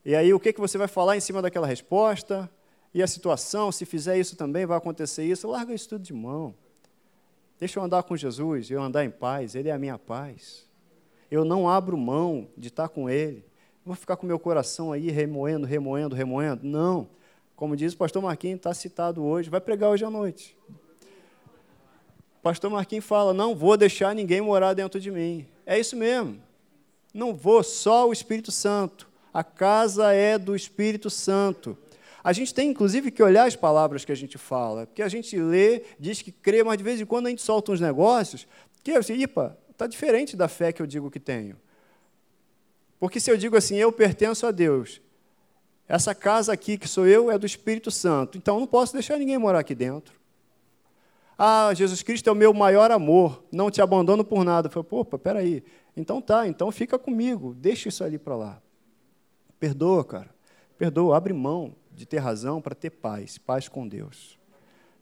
e 0.04 0.14
aí 0.14 0.32
o 0.32 0.40
que, 0.40 0.52
que 0.52 0.60
você 0.60 0.78
vai 0.78 0.88
falar 0.88 1.16
em 1.16 1.20
cima 1.20 1.42
daquela 1.42 1.66
resposta, 1.66 2.50
e 2.94 3.02
a 3.02 3.06
situação, 3.06 3.72
se 3.72 3.84
fizer 3.84 4.18
isso 4.18 4.36
também, 4.36 4.66
vai 4.66 4.76
acontecer 4.76 5.24
isso. 5.24 5.48
Larga 5.48 5.72
isso 5.74 5.88
tudo 5.88 6.02
de 6.02 6.12
mão. 6.12 6.54
Deixa 7.62 7.78
eu 7.78 7.84
andar 7.84 8.02
com 8.02 8.16
Jesus, 8.16 8.72
eu 8.72 8.82
andar 8.82 9.04
em 9.04 9.10
paz, 9.10 9.54
Ele 9.54 9.68
é 9.68 9.72
a 9.72 9.78
minha 9.78 9.96
paz. 9.96 10.68
Eu 11.30 11.44
não 11.44 11.68
abro 11.68 11.96
mão 11.96 12.48
de 12.58 12.66
estar 12.66 12.88
com 12.88 13.08
Ele. 13.08 13.44
Vou 13.86 13.94
ficar 13.94 14.16
com 14.16 14.26
meu 14.26 14.36
coração 14.36 14.90
aí 14.90 15.12
remoendo, 15.12 15.64
remoendo, 15.64 16.16
remoendo. 16.16 16.66
Não. 16.66 17.08
Como 17.54 17.76
diz 17.76 17.92
o 17.92 17.96
pastor 17.96 18.20
Marquinhos, 18.20 18.56
está 18.56 18.74
citado 18.74 19.22
hoje, 19.22 19.48
vai 19.48 19.60
pregar 19.60 19.90
hoje 19.90 20.04
à 20.04 20.10
noite. 20.10 20.56
Pastor 22.42 22.68
Marquinhos 22.68 23.04
fala: 23.04 23.32
não 23.32 23.54
vou 23.54 23.76
deixar 23.76 24.12
ninguém 24.12 24.40
morar 24.40 24.74
dentro 24.74 24.98
de 24.98 25.12
mim. 25.12 25.46
É 25.64 25.78
isso 25.78 25.94
mesmo. 25.94 26.42
Não 27.14 27.32
vou, 27.32 27.62
só 27.62 28.08
o 28.08 28.12
Espírito 28.12 28.50
Santo. 28.50 29.08
A 29.32 29.44
casa 29.44 30.12
é 30.12 30.36
do 30.36 30.56
Espírito 30.56 31.08
Santo. 31.08 31.78
A 32.24 32.32
gente 32.32 32.54
tem, 32.54 32.70
inclusive, 32.70 33.10
que 33.10 33.22
olhar 33.22 33.46
as 33.46 33.56
palavras 33.56 34.04
que 34.04 34.12
a 34.12 34.14
gente 34.14 34.38
fala, 34.38 34.86
porque 34.86 35.02
a 35.02 35.08
gente 35.08 35.36
lê, 35.36 35.82
diz 35.98 36.22
que 36.22 36.30
crê, 36.30 36.62
mas 36.62 36.78
de 36.78 36.84
vez 36.84 37.00
em 37.00 37.04
quando 37.04 37.26
a 37.26 37.30
gente 37.30 37.42
solta 37.42 37.72
uns 37.72 37.80
negócios 37.80 38.46
que, 38.82 38.92
assim, 38.92 39.14
ipa, 39.14 39.58
está 39.70 39.86
diferente 39.86 40.36
da 40.36 40.46
fé 40.46 40.72
que 40.72 40.80
eu 40.80 40.86
digo 40.86 41.10
que 41.10 41.18
tenho. 41.18 41.56
Porque 43.00 43.18
se 43.18 43.30
eu 43.30 43.36
digo 43.36 43.56
assim, 43.56 43.76
eu 43.76 43.90
pertenço 43.90 44.46
a 44.46 44.52
Deus, 44.52 45.00
essa 45.88 46.14
casa 46.14 46.52
aqui 46.52 46.78
que 46.78 46.86
sou 46.86 47.06
eu 47.06 47.30
é 47.30 47.36
do 47.36 47.44
Espírito 47.44 47.90
Santo, 47.90 48.38
então 48.38 48.60
não 48.60 48.66
posso 48.66 48.92
deixar 48.92 49.18
ninguém 49.18 49.36
morar 49.36 49.58
aqui 49.58 49.74
dentro. 49.74 50.20
Ah, 51.36 51.72
Jesus 51.74 52.02
Cristo 52.02 52.28
é 52.28 52.32
o 52.32 52.36
meu 52.36 52.54
maior 52.54 52.92
amor, 52.92 53.42
não 53.50 53.68
te 53.68 53.82
abandono 53.82 54.24
por 54.24 54.44
nada. 54.44 54.68
Eu 54.68 54.70
falei, 54.70 54.88
opa, 54.92 55.18
peraí. 55.18 55.64
Então 55.96 56.22
tá, 56.22 56.46
então 56.46 56.70
fica 56.70 56.96
comigo, 56.96 57.52
deixa 57.54 57.88
isso 57.88 58.04
ali 58.04 58.16
para 58.16 58.36
lá. 58.36 58.62
Perdoa, 59.58 60.04
cara. 60.04 60.30
Perdoa, 60.78 61.16
abre 61.16 61.32
mão 61.32 61.74
de 61.94 62.06
ter 62.06 62.18
razão 62.18 62.60
para 62.60 62.74
ter 62.74 62.90
paz, 62.90 63.38
paz 63.38 63.68
com 63.68 63.86
Deus. 63.86 64.38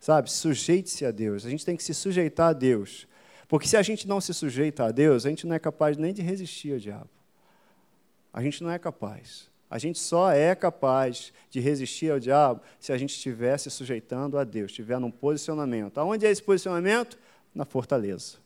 Sabe, 0.01 0.31
sujeite-se 0.31 1.05
a 1.05 1.11
Deus. 1.11 1.45
A 1.45 1.51
gente 1.51 1.65
tem 1.65 1.77
que 1.77 1.83
se 1.83 1.95
sujeitar 1.95 2.51
a 2.51 2.53
Deus. 2.53 3.07
Porque 3.47 3.67
se 3.67 3.77
a 3.77 3.83
gente 3.83 4.09
não 4.09 4.21
se 4.21 4.33
sujeita 4.33 4.85
a 4.85 4.91
Deus, 4.91 5.27
a 5.27 5.29
gente 5.29 5.47
não 5.47 5.55
é 5.55 5.59
capaz 5.59 5.97
nem 5.97 6.15
de 6.15 6.23
resistir 6.23 6.73
ao 6.73 6.79
diabo. 6.79 7.11
A 8.33 8.43
gente 8.43 8.63
não 8.63 8.71
é 8.71 8.79
capaz. 8.79 9.51
A 9.69 9.79
gente 9.79 9.99
só 9.99 10.33
é 10.33 10.55
capaz 10.55 11.33
de 11.51 11.61
resistir 11.61 12.11
ao 12.11 12.19
diabo 12.19 12.61
se 12.79 12.93
a 12.93 12.99
gente 12.99 13.11
estiver 13.11 13.57
se 13.59 13.71
sujeitando 13.71 14.39
a 14.39 14.45
Deus, 14.45 14.71
estiver 14.71 14.99
num 14.99 15.11
posicionamento. 15.11 15.99
Aonde 15.99 16.27
é 16.27 16.31
esse 16.31 16.43
posicionamento? 16.43 17.19
Na 17.55 17.65
fortaleza. 17.65 18.39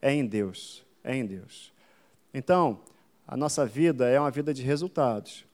É 0.00 0.12
em 0.12 0.24
Deus. 0.24 0.84
É 1.02 1.14
em 1.14 1.26
Deus. 1.26 1.72
Então, 2.32 2.80
a 3.26 3.36
nossa 3.36 3.66
vida 3.66 4.08
é 4.08 4.18
uma 4.18 4.30
vida 4.30 4.52
de 4.52 4.62
resultados, 4.62 5.44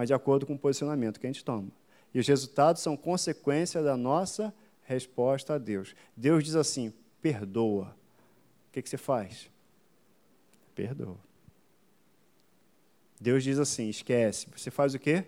mas 0.00 0.08
de 0.08 0.14
acordo 0.14 0.46
com 0.46 0.54
o 0.54 0.58
posicionamento 0.58 1.20
que 1.20 1.26
a 1.26 1.28
gente 1.30 1.44
toma. 1.44 1.70
E 2.14 2.18
os 2.18 2.26
resultados 2.26 2.80
são 2.80 2.96
consequência 2.96 3.82
da 3.82 3.98
nossa 3.98 4.50
resposta 4.82 5.56
a 5.56 5.58
Deus. 5.58 5.94
Deus 6.16 6.42
diz 6.42 6.54
assim: 6.54 6.90
perdoa. 7.20 7.94
O 8.68 8.72
que, 8.72 8.80
que 8.80 8.88
você 8.88 8.96
faz? 8.96 9.50
Perdoa. 10.74 11.18
Deus 13.20 13.44
diz 13.44 13.58
assim: 13.58 13.90
esquece. 13.90 14.46
Você 14.56 14.70
faz 14.70 14.94
o 14.94 14.98
quê? 14.98 15.22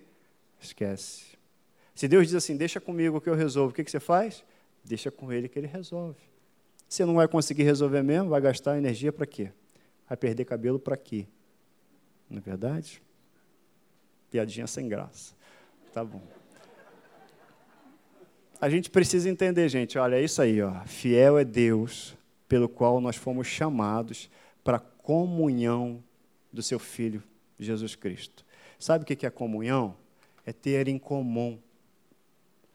Esquece. 0.59 1.37
Se 1.95 2.09
Deus 2.09 2.29
diz 2.29 2.35
assim: 2.35 2.57
deixa 2.57 2.81
comigo 2.81 3.21
que 3.21 3.29
eu 3.29 3.35
resolvo, 3.35 3.73
o 3.73 3.75
que, 3.75 3.85
que 3.85 3.91
você 3.91 4.01
faz? 4.01 4.43
Deixa 4.83 5.11
com 5.11 5.31
Ele 5.31 5.51
que 5.51 5.59
Ele 5.59 5.67
resolve. 5.67 6.19
Você 6.89 7.05
não 7.05 7.17
vai 7.17 7.29
conseguir 7.29 7.65
resolver 7.65 8.03
mesmo, 8.03 8.31
vai 8.31 8.41
gastar 8.41 8.79
energia 8.79 9.13
para 9.13 9.27
quê? 9.27 9.53
Vai 10.09 10.17
perder 10.17 10.47
cabelo 10.47 10.79
para 10.79 10.97
quê? 10.97 11.27
Não 12.31 12.39
é 12.39 12.41
verdade? 12.41 13.03
Piadinha 14.33 14.67
sem 14.67 14.89
graça. 14.89 15.35
Tá 15.93 16.03
bom. 16.03 16.23
a 18.59 18.71
gente 18.71 18.89
precisa 18.89 19.29
entender, 19.29 19.69
gente, 19.69 19.99
olha, 19.99 20.17
é 20.17 20.25
isso 20.25 20.41
aí, 20.41 20.63
ó. 20.63 20.73
Fiel 20.87 21.37
é 21.37 21.45
Deus, 21.45 22.17
pelo 22.49 22.67
qual 22.67 22.99
nós 22.99 23.15
fomos 23.15 23.47
chamados 23.47 24.31
para 24.65 24.79
a 24.79 24.81
comunhão 24.81 26.03
do 26.51 26.63
seu 26.63 26.79
Filho, 26.79 27.23
Jesus 27.59 27.95
Cristo. 27.95 28.43
Sabe 28.79 29.03
o 29.03 29.07
que 29.07 29.27
é 29.27 29.31
comunhão? 29.31 29.95
É 30.47 30.53
ter 30.53 30.89
em 30.89 30.99
comum. 30.99 31.59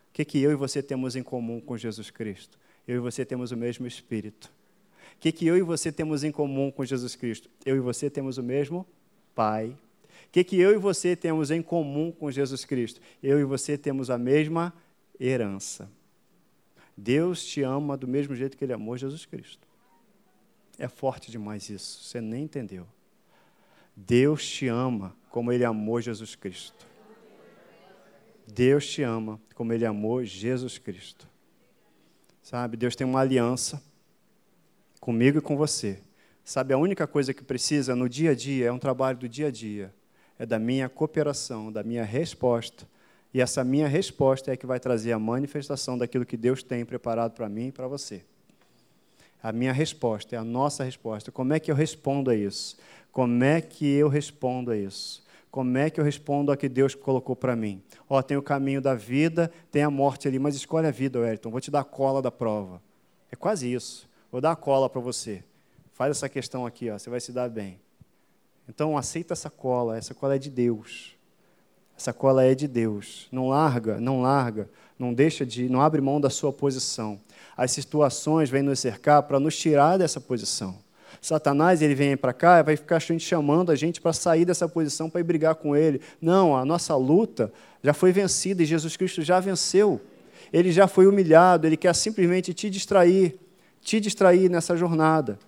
O 0.09 0.13
que, 0.13 0.23
que 0.23 0.39
eu 0.39 0.51
e 0.51 0.55
você 0.55 0.83
temos 0.83 1.15
em 1.15 1.23
comum 1.23 1.59
com 1.59 1.75
Jesus 1.75 2.11
Cristo? 2.11 2.59
Eu 2.87 2.97
e 2.97 2.99
você 2.99 3.25
temos 3.25 3.51
o 3.51 3.57
mesmo 3.57 3.87
Espírito. 3.87 4.53
O 5.15 5.19
que, 5.19 5.31
que 5.31 5.47
eu 5.47 5.57
e 5.57 5.63
você 5.63 5.91
temos 5.91 6.23
em 6.23 6.31
comum 6.31 6.69
com 6.69 6.85
Jesus 6.85 7.15
Cristo? 7.15 7.49
Eu 7.65 7.75
e 7.75 7.79
você 7.79 8.11
temos 8.11 8.37
o 8.37 8.43
mesmo 8.43 8.85
Pai. 9.33 9.75
O 10.25 10.29
que, 10.31 10.43
que 10.43 10.59
eu 10.59 10.73
e 10.73 10.77
você 10.77 11.15
temos 11.15 11.51
em 11.51 11.61
comum 11.61 12.11
com 12.11 12.31
Jesus 12.31 12.65
Cristo? 12.65 12.99
Eu 13.21 13.39
e 13.39 13.43
você 13.43 13.77
temos 13.77 14.09
a 14.09 14.17
mesma 14.17 14.73
herança. 15.19 15.89
Deus 16.95 17.45
te 17.45 17.61
ama 17.61 17.95
do 17.95 18.07
mesmo 18.07 18.35
jeito 18.35 18.57
que 18.57 18.65
Ele 18.65 18.73
amou 18.73 18.97
Jesus 18.97 19.25
Cristo. 19.25 19.67
É 20.79 20.87
forte 20.87 21.31
demais 21.31 21.69
isso, 21.69 22.03
você 22.03 22.19
nem 22.19 22.43
entendeu. 22.43 22.87
Deus 23.95 24.47
te 24.47 24.67
ama 24.67 25.15
como 25.29 25.51
Ele 25.51 25.63
amou 25.63 26.01
Jesus 26.01 26.35
Cristo. 26.35 26.87
Deus 28.47 28.87
te 28.87 29.01
ama 29.01 29.39
como 29.53 29.73
Ele 29.73 29.85
amou 29.85 30.23
Jesus 30.23 30.77
Cristo. 30.77 31.27
Sabe, 32.41 32.77
Deus 32.77 32.95
tem 32.95 33.05
uma 33.05 33.19
aliança 33.19 33.81
comigo 34.99 35.37
e 35.37 35.41
com 35.41 35.57
você. 35.57 36.01
Sabe, 36.43 36.73
a 36.73 36.77
única 36.77 37.05
coisa 37.05 37.33
que 37.33 37.43
precisa 37.43 37.95
no 37.95 38.07
dia 38.07 38.31
a 38.31 38.35
dia 38.35 38.67
é 38.67 38.71
um 38.71 38.79
trabalho 38.79 39.17
do 39.17 39.27
dia 39.27 39.47
a 39.47 39.51
dia, 39.51 39.93
é 40.39 40.45
da 40.45 40.59
minha 40.59 40.87
cooperação, 40.87 41.71
da 41.71 41.83
minha 41.83 42.03
resposta. 42.03 42.87
E 43.33 43.41
essa 43.41 43.63
minha 43.63 43.87
resposta 43.87 44.51
é 44.51 44.57
que 44.57 44.65
vai 44.65 44.79
trazer 44.79 45.11
a 45.11 45.19
manifestação 45.19 45.97
daquilo 45.97 46.25
que 46.25 46.37
Deus 46.37 46.63
tem 46.63 46.85
preparado 46.85 47.33
para 47.33 47.49
mim 47.49 47.67
e 47.67 47.71
para 47.71 47.87
você. 47.87 48.23
A 49.41 49.51
minha 49.51 49.71
resposta 49.71 50.35
é 50.35 50.39
a 50.39 50.43
nossa 50.43 50.83
resposta. 50.83 51.31
Como 51.31 51.53
é 51.53 51.59
que 51.59 51.69
eu 51.69 51.75
respondo 51.75 52.31
a 52.31 52.35
isso? 52.35 52.77
Como 53.11 53.43
é 53.43 53.61
que 53.61 53.85
eu 53.85 54.07
respondo 54.07 54.71
a 54.71 54.77
isso? 54.77 55.23
Como 55.49 55.77
é 55.77 55.89
que 55.89 55.99
eu 55.99 56.03
respondo 56.03 56.51
a 56.51 56.57
que 56.57 56.67
Deus 56.67 56.93
colocou 56.93 57.35
para 57.35 57.55
mim? 57.55 57.81
Ó, 58.09 58.17
oh, 58.17 58.23
tem 58.23 58.37
o 58.37 58.41
caminho 58.41 58.81
da 58.81 58.93
vida, 58.93 59.51
tem 59.71 59.83
a 59.83 59.89
morte 59.89 60.27
ali, 60.27 60.37
mas 60.37 60.55
escolhe 60.55 60.87
a 60.87 60.91
vida, 60.91 61.19
Wellington. 61.19 61.49
Vou 61.49 61.61
te 61.61 61.71
dar 61.71 61.81
a 61.81 61.83
cola 61.83 62.21
da 62.21 62.31
prova. 62.31 62.81
É 63.31 63.35
quase 63.35 63.71
isso. 63.71 64.07
Vou 64.31 64.41
dar 64.41 64.51
a 64.51 64.55
cola 64.55 64.89
para 64.89 65.01
você. 65.01 65.43
Faz 65.93 66.11
essa 66.11 66.29
questão 66.29 66.65
aqui, 66.65 66.89
ó, 66.89 66.97
você 66.97 67.09
vai 67.09 67.19
se 67.19 67.31
dar 67.31 67.49
bem. 67.49 67.79
Então, 68.67 68.97
aceita 68.97 69.33
essa 69.33 69.49
cola. 69.49 69.97
Essa 69.97 70.13
cola 70.13 70.35
é 70.35 70.39
de 70.39 70.49
Deus. 70.49 71.15
Essa 71.97 72.13
cola 72.13 72.43
é 72.43 72.53
de 72.53 72.67
Deus. 72.67 73.27
Não 73.31 73.49
larga, 73.49 73.99
não 73.99 74.21
larga, 74.21 74.69
não 74.97 75.13
deixa 75.13 75.45
de, 75.45 75.67
não 75.69 75.81
abre 75.81 76.01
mão 76.01 76.21
da 76.21 76.29
sua 76.29 76.53
posição 76.53 77.19
as 77.57 77.71
situações 77.71 78.51
vêm 78.51 78.61
nos 78.61 78.79
cercar 78.79 79.23
para 79.23 79.39
nos 79.39 79.57
tirar 79.57 79.97
dessa 79.97 80.21
posição. 80.21 80.77
Satanás 81.19 81.81
ele 81.81 81.95
vem 81.95 82.15
para 82.15 82.31
cá 82.31 82.59
e 82.59 82.63
vai 82.63 82.77
ficar 82.77 82.99
chamando 82.99 83.71
a 83.71 83.75
gente 83.75 83.99
para 83.99 84.13
sair 84.13 84.45
dessa 84.45 84.69
posição 84.69 85.09
para 85.09 85.19
ir 85.19 85.23
brigar 85.23 85.55
com 85.55 85.75
ele. 85.75 85.99
Não, 86.21 86.55
a 86.55 86.63
nossa 86.63 86.95
luta 86.95 87.51
já 87.83 87.93
foi 87.93 88.11
vencida 88.11 88.61
e 88.61 88.65
Jesus 88.65 88.95
Cristo 88.95 89.23
já 89.23 89.39
venceu. 89.39 89.99
Ele 90.53 90.71
já 90.71 90.87
foi 90.87 91.07
humilhado, 91.07 91.65
ele 91.65 91.75
quer 91.75 91.93
simplesmente 91.95 92.53
te 92.53 92.69
distrair, 92.69 93.39
te 93.81 93.99
distrair 93.99 94.49
nessa 94.49 94.77
jornada, 94.77 95.39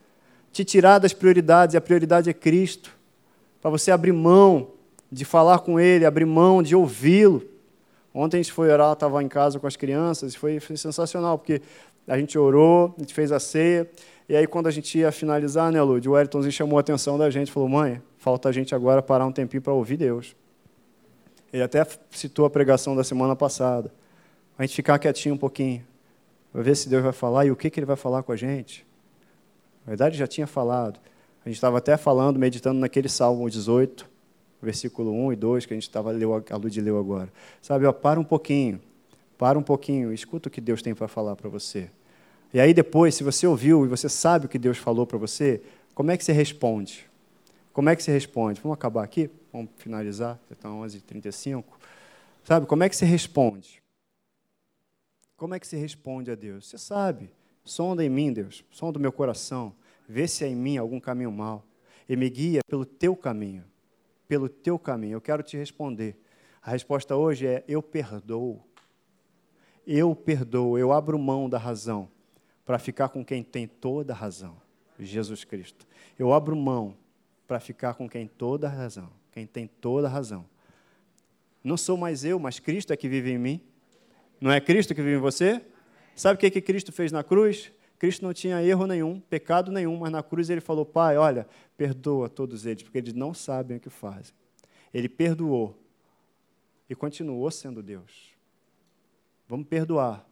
te 0.51 0.65
tirar 0.65 0.97
das 0.97 1.13
prioridades, 1.13 1.75
e 1.75 1.77
a 1.77 1.81
prioridade 1.81 2.29
é 2.29 2.33
Cristo, 2.33 2.91
para 3.61 3.69
você 3.69 3.91
abrir 3.91 4.11
mão 4.11 4.71
de 5.11 5.25
falar 5.25 5.59
com 5.59 5.79
ele, 5.79 6.05
abrir 6.05 6.25
mão 6.25 6.61
de 6.61 6.75
ouvi-lo. 6.75 7.43
Ontem 8.13 8.37
a 8.37 8.41
gente 8.41 8.53
foi 8.53 8.69
orar, 8.71 8.93
estava 8.93 9.21
em 9.23 9.27
casa 9.27 9.59
com 9.59 9.67
as 9.67 9.75
crianças, 9.75 10.33
e 10.33 10.37
foi, 10.37 10.59
foi 10.59 10.77
sensacional, 10.77 11.37
porque 11.37 11.61
a 12.07 12.17
gente 12.17 12.37
orou, 12.37 12.93
a 12.97 13.01
gente 13.01 13.13
fez 13.13 13.31
a 13.31 13.39
ceia, 13.39 13.89
e 14.27 14.35
aí 14.35 14.47
quando 14.47 14.67
a 14.67 14.71
gente 14.71 14.97
ia 14.97 15.11
finalizar, 15.11 15.71
né, 15.71 15.81
Lud, 15.81 16.07
o 16.07 16.13
Wellingtonzinho 16.13 16.51
chamou 16.51 16.77
a 16.77 16.81
atenção 16.81 17.17
da 17.17 17.29
gente, 17.29 17.51
falou, 17.51 17.69
mãe, 17.69 18.01
falta 18.17 18.49
a 18.49 18.51
gente 18.51 18.73
agora 18.73 19.01
parar 19.01 19.25
um 19.25 19.31
tempinho 19.31 19.61
para 19.61 19.73
ouvir 19.73 19.97
Deus. 19.97 20.35
Ele 21.51 21.63
até 21.63 21.85
citou 22.11 22.45
a 22.45 22.49
pregação 22.49 22.95
da 22.95 23.03
semana 23.03 23.35
passada. 23.35 23.91
A 24.57 24.63
gente 24.63 24.75
ficar 24.75 24.99
quietinho 24.99 25.35
um 25.35 25.37
pouquinho, 25.37 25.83
para 26.51 26.61
ver 26.61 26.75
se 26.75 26.89
Deus 26.89 27.03
vai 27.03 27.13
falar 27.13 27.45
e 27.45 27.51
o 27.51 27.55
que, 27.55 27.69
que 27.69 27.79
Ele 27.79 27.85
vai 27.85 27.95
falar 27.95 28.23
com 28.23 28.31
a 28.31 28.35
gente. 28.35 28.85
Na 29.85 29.91
verdade, 29.91 30.17
já 30.17 30.27
tinha 30.27 30.45
falado. 30.45 30.99
A 31.49 31.51
gente 31.51 31.57
estava 31.57 31.79
até 31.79 31.97
falando, 31.97 32.37
meditando 32.37 32.79
naquele 32.79 33.09
Salmo 33.09 33.49
18, 33.49 34.07
versículo 34.61 35.11
1 35.11 35.33
e 35.33 35.35
2, 35.35 35.65
que 35.65 35.73
a 35.73 35.75
gente 35.75 35.81
estava 35.81 36.11
a 36.11 36.55
Lud 36.57 36.79
leu 36.79 36.99
agora. 36.99 37.33
Sabe, 37.59 37.87
ó, 37.87 37.91
para 37.91 38.19
um 38.19 38.23
pouquinho, 38.23 38.79
para 39.35 39.57
um 39.57 39.63
pouquinho, 39.63 40.13
escuta 40.13 40.47
o 40.47 40.51
que 40.51 40.61
Deus 40.61 40.83
tem 40.83 40.93
para 40.93 41.07
falar 41.07 41.35
para 41.35 41.49
você. 41.49 41.89
E 42.53 42.59
aí 42.59 42.71
depois, 42.71 43.15
se 43.15 43.23
você 43.23 43.47
ouviu 43.47 43.83
e 43.83 43.87
você 43.87 44.07
sabe 44.07 44.45
o 44.45 44.47
que 44.47 44.59
Deus 44.59 44.77
falou 44.77 45.07
para 45.07 45.17
você, 45.17 45.59
como 45.95 46.11
é 46.11 46.17
que 46.17 46.23
você 46.23 46.33
responde? 46.33 47.09
Como 47.73 47.89
é 47.89 47.95
que 47.95 48.03
você 48.03 48.11
responde? 48.11 48.61
Vamos 48.61 48.77
acabar 48.77 49.03
aqui? 49.03 49.27
Vamos 49.51 49.71
finalizar? 49.77 50.39
Já 50.51 50.53
está 50.53 50.69
11h35. 50.69 51.63
Sabe, 52.43 52.67
como 52.67 52.83
é 52.83 52.89
que 52.89 52.95
você 52.95 53.05
responde? 53.05 53.81
Como 55.35 55.55
é 55.55 55.59
que 55.59 55.65
você 55.65 55.77
responde 55.77 56.29
a 56.29 56.35
Deus? 56.35 56.67
Você 56.67 56.77
sabe. 56.77 57.27
Sonda 57.65 58.05
em 58.05 58.09
mim, 58.09 58.31
Deus. 58.31 58.63
Sonda 58.69 58.99
o 58.99 59.01
meu 59.01 59.11
coração. 59.11 59.73
Vê 60.09 60.27
se 60.27 60.43
há 60.43 60.47
em 60.47 60.55
mim 60.55 60.75
algum 60.77 60.99
caminho 60.99 61.31
mau. 61.31 61.63
E 62.09 62.15
me 62.15 62.27
guia 62.27 62.61
pelo 62.67 62.83
teu 62.83 63.15
caminho. 63.15 63.63
Pelo 64.27 64.49
teu 64.49 64.79
caminho. 64.79 65.13
Eu 65.13 65.21
quero 65.21 65.43
te 65.43 65.55
responder. 65.55 66.19
A 66.63 66.71
resposta 66.71 67.15
hoje 67.15 67.45
é: 67.45 67.63
eu 67.67 67.83
perdoo. 67.83 68.59
Eu 69.85 70.15
perdoo. 70.15 70.79
Eu 70.79 70.91
abro 70.91 71.19
mão 71.19 71.47
da 71.47 71.59
razão 71.59 72.09
para 72.65 72.79
ficar 72.79 73.09
com 73.09 73.23
quem 73.23 73.43
tem 73.43 73.67
toda 73.67 74.13
a 74.13 74.15
razão, 74.15 74.57
Jesus 74.99 75.43
Cristo. 75.43 75.87
Eu 76.17 76.33
abro 76.33 76.55
mão 76.55 76.95
para 77.47 77.59
ficar 77.59 77.93
com 77.93 78.09
quem 78.09 78.27
toda 78.27 78.67
a 78.67 78.69
razão, 78.69 79.09
quem 79.31 79.45
tem 79.45 79.67
toda 79.67 80.07
a 80.07 80.09
razão. 80.09 80.45
Não 81.63 81.77
sou 81.77 81.97
mais 81.97 82.23
eu, 82.23 82.39
mas 82.39 82.59
Cristo 82.59 82.93
é 82.93 82.97
que 82.97 83.07
vive 83.07 83.31
em 83.31 83.37
mim. 83.37 83.61
Não 84.41 84.51
é 84.51 84.59
Cristo 84.59 84.95
que 84.95 85.01
vive 85.01 85.17
em 85.17 85.21
você? 85.21 85.61
Sabe 86.15 86.35
o 86.35 86.39
que, 86.39 86.49
que 86.49 86.61
Cristo 86.61 86.91
fez 86.91 87.11
na 87.11 87.23
cruz? 87.23 87.71
Cristo 87.99 88.23
não 88.23 88.33
tinha 88.33 88.63
erro 88.63 88.87
nenhum, 88.87 89.19
pecado 89.19 89.73
nenhum, 89.73 89.97
mas 89.97 90.09
na 90.09 90.23
cruz 90.23 90.49
ele 90.49 90.61
falou: 90.61 90.85
Pai, 90.85 91.17
olha, 91.17 91.45
perdoa 91.75 92.29
todos 92.29 92.65
eles, 92.65 92.81
porque 92.81 92.97
eles 92.97 93.13
não 93.13 93.33
sabem 93.33 93.75
o 93.75 93.79
que 93.79 93.89
fazem. 93.89 94.33
Ele 94.93 95.09
perdoou 95.09 95.77
e 96.89 96.95
continuou 96.95 97.51
sendo 97.51 97.83
Deus. 97.83 98.33
Vamos 99.47 99.67
perdoar 99.67 100.25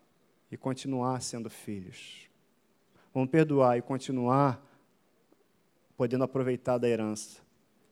e 0.50 0.56
continuar 0.56 1.22
sendo 1.22 1.50
filhos. 1.50 2.30
Vamos 3.14 3.30
perdoar 3.30 3.78
e 3.78 3.82
continuar 3.82 4.64
podendo 5.98 6.24
aproveitar 6.24 6.78
da 6.78 6.88
herança. 6.88 7.42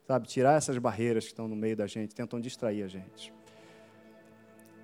Sabe, 0.07 0.27
tirar 0.27 0.55
essas 0.55 0.77
barreiras 0.77 1.25
que 1.25 1.31
estão 1.31 1.47
no 1.47 1.55
meio 1.55 1.75
da 1.75 1.87
gente, 1.87 2.15
tentam 2.15 2.39
distrair 2.39 2.83
a 2.83 2.87
gente. 2.87 3.33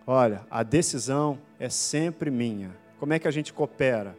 Olha, 0.05 0.45
a 0.49 0.63
decisão 0.63 1.39
é 1.59 1.69
sempre 1.69 2.29
minha. 2.29 2.75
Como 2.99 3.13
é 3.13 3.19
que 3.19 3.27
a 3.27 3.31
gente 3.31 3.53
coopera? 3.53 4.17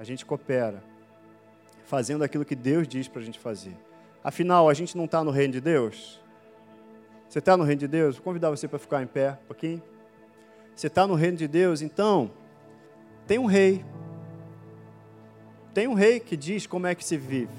A 0.00 0.04
gente 0.04 0.24
coopera 0.24 0.82
fazendo 1.84 2.24
aquilo 2.24 2.42
que 2.42 2.56
Deus 2.56 2.88
diz 2.88 3.06
para 3.06 3.20
a 3.20 3.24
gente 3.24 3.38
fazer. 3.38 3.76
Afinal, 4.24 4.66
a 4.66 4.72
gente 4.72 4.96
não 4.96 5.04
está 5.04 5.22
no 5.22 5.30
reino 5.30 5.52
de 5.52 5.60
Deus? 5.60 6.18
Você 7.28 7.38
está 7.38 7.54
no 7.54 7.64
reino 7.64 7.80
de 7.80 7.86
Deus? 7.86 8.16
Vou 8.16 8.24
convidar 8.24 8.48
você 8.48 8.66
para 8.66 8.78
ficar 8.78 9.02
em 9.02 9.06
pé 9.06 9.32
um 9.32 9.46
pouquinho. 9.46 9.82
Você 10.74 10.86
está 10.86 11.06
no 11.06 11.14
reino 11.14 11.36
de 11.36 11.46
Deus, 11.46 11.82
então 11.82 12.30
tem 13.26 13.38
um 13.38 13.44
rei, 13.44 13.84
tem 15.74 15.86
um 15.86 15.92
rei 15.92 16.18
que 16.18 16.34
diz 16.34 16.66
como 16.66 16.86
é 16.86 16.94
que 16.94 17.04
se 17.04 17.18
vive. 17.18 17.52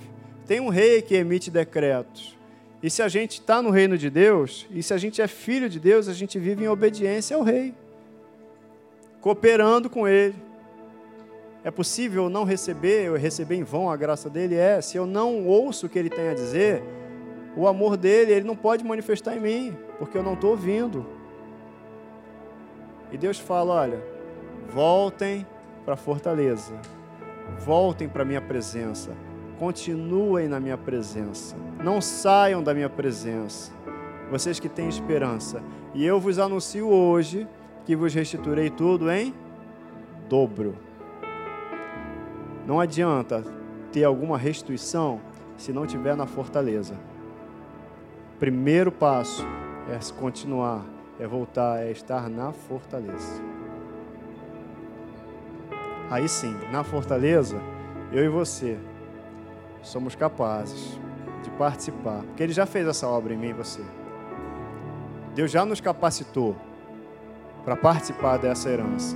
Tem 0.48 0.60
um 0.60 0.70
rei 0.70 1.04
que 1.04 1.14
emite 1.14 1.52
decretos. 1.52 2.36
E 2.82 2.90
se 2.90 3.04
a 3.04 3.08
gente 3.08 3.34
está 3.34 3.62
no 3.62 3.70
reino 3.70 4.00
de 4.00 4.10
Deus, 4.10 4.66
e 4.72 4.82
se 4.82 4.96
a 4.96 4.98
gente 4.98 5.22
é 5.22 5.28
filho 5.28 5.70
de 5.70 5.80
Deus, 5.80 6.08
a 6.08 6.14
gente 6.14 6.40
vive 6.40 6.64
em 6.64 6.68
obediência 6.68 7.38
ao 7.38 7.44
rei, 7.44 7.76
cooperando 9.22 9.92
com 9.92 10.08
ele. 10.08 10.50
É 11.64 11.70
possível 11.70 12.30
não 12.30 12.44
receber, 12.44 13.06
eu 13.06 13.16
receber 13.16 13.56
em 13.56 13.64
vão 13.64 13.90
a 13.90 13.96
graça 13.96 14.30
dele? 14.30 14.56
É. 14.56 14.82
Se 14.82 14.98
eu 14.98 15.06
não 15.06 15.46
ouço 15.46 15.86
o 15.86 15.90
que 15.90 16.00
ele 16.00 16.10
tem 16.10 16.30
a 16.30 16.34
dizer, 16.34 16.84
o 17.56 17.68
amor 17.68 17.98
dele, 17.98 18.32
ele 18.32 18.46
não 18.46 18.56
pode 18.56 18.84
manifestar 18.84 19.36
em 19.36 19.40
mim, 19.40 19.78
porque 20.00 20.18
eu 20.18 20.24
não 20.24 20.34
estou 20.34 20.52
ouvindo. 20.52 21.06
E 23.12 23.18
Deus 23.18 23.38
fala: 23.38 23.74
olha, 23.74 24.04
voltem 24.74 25.46
para 25.86 25.94
a 25.94 25.98
fortaleza 25.98 26.74
voltem 27.60 28.08
para 28.08 28.24
a 28.24 28.26
minha 28.26 28.42
presença, 28.42 29.12
continuem 29.60 30.48
na 30.48 30.60
minha 30.60 30.78
presença, 30.78 31.56
não 31.84 32.02
saiam 32.02 32.64
da 32.64 32.74
minha 32.74 32.90
presença, 32.90 33.72
vocês 34.30 34.60
que 34.60 34.70
têm 34.70 34.88
esperança. 34.88 35.62
E 35.94 36.06
eu 36.06 36.20
vos 36.20 36.40
anuncio 36.40 36.88
hoje 36.88 37.48
que 37.86 37.96
vos 37.96 38.14
restituirei 38.14 38.70
tudo 38.70 39.12
em 39.12 39.34
dobro. 40.30 40.76
Não 42.66 42.80
adianta 42.80 43.44
ter 43.92 44.04
alguma 44.04 44.38
restituição 44.38 45.20
se 45.58 45.72
não 45.72 45.86
tiver 45.86 46.16
na 46.16 46.26
fortaleza. 46.26 46.96
Primeiro 48.40 48.92
passo 48.92 49.46
é 49.90 50.00
continuar, 50.20 50.86
é 51.20 51.28
voltar, 51.28 51.82
é 51.82 51.92
estar 51.92 52.30
na 52.30 52.52
fortaleza. 52.52 53.42
aí 56.10 56.28
sim, 56.28 56.54
na 56.72 56.84
fortaleza, 56.84 57.62
eu 58.12 58.26
e 58.26 58.28
você 58.28 58.78
somos 59.82 60.14
capazes 60.14 61.00
de 61.42 61.50
participar, 61.52 62.22
porque 62.24 62.44
Ele 62.44 62.52
já 62.52 62.66
fez 62.66 62.86
essa 62.86 63.08
obra 63.08 63.34
em 63.34 63.38
mim 63.38 63.50
e 63.50 63.54
você. 63.54 63.82
Deus 65.34 65.50
já 65.50 65.66
nos 65.66 65.80
capacitou 65.80 66.56
para 67.64 67.78
participar 67.78 68.38
dessa 68.38 68.70
herança. 68.70 69.16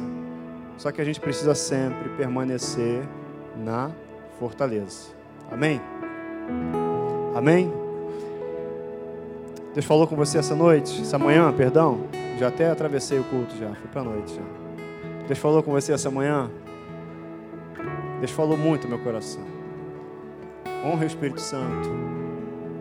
Só 0.78 0.92
que 0.92 1.02
a 1.02 1.04
gente 1.04 1.20
precisa 1.20 1.54
sempre 1.54 2.10
permanecer 2.10 3.04
na 3.58 3.92
fortaleza. 4.40 5.10
Amém? 5.52 5.82
Amém? 7.36 7.72
Deus 9.74 9.86
falou 9.86 10.08
com 10.08 10.16
você 10.16 10.38
essa 10.38 10.56
noite, 10.56 11.02
essa 11.02 11.20
manhã, 11.20 11.52
perdão. 11.52 12.02
Já 12.40 12.48
até 12.48 12.70
atravessei 12.70 13.20
o 13.20 13.24
culto 13.26 13.56
já, 13.56 13.74
foi 13.76 13.88
para 13.92 14.04
noite 14.04 14.34
já. 14.34 14.42
Deus 15.28 15.40
falou 15.40 15.62
com 15.64 15.72
você 15.72 15.92
essa 15.92 16.10
manhã. 16.10 16.50
Deus 18.20 18.32
falou 18.32 18.58
muito 18.58 18.88
meu 18.88 19.00
coração. 19.00 19.44
Honre 20.86 21.06
o 21.06 21.08
Espírito 21.08 21.42
Santo. 21.42 21.90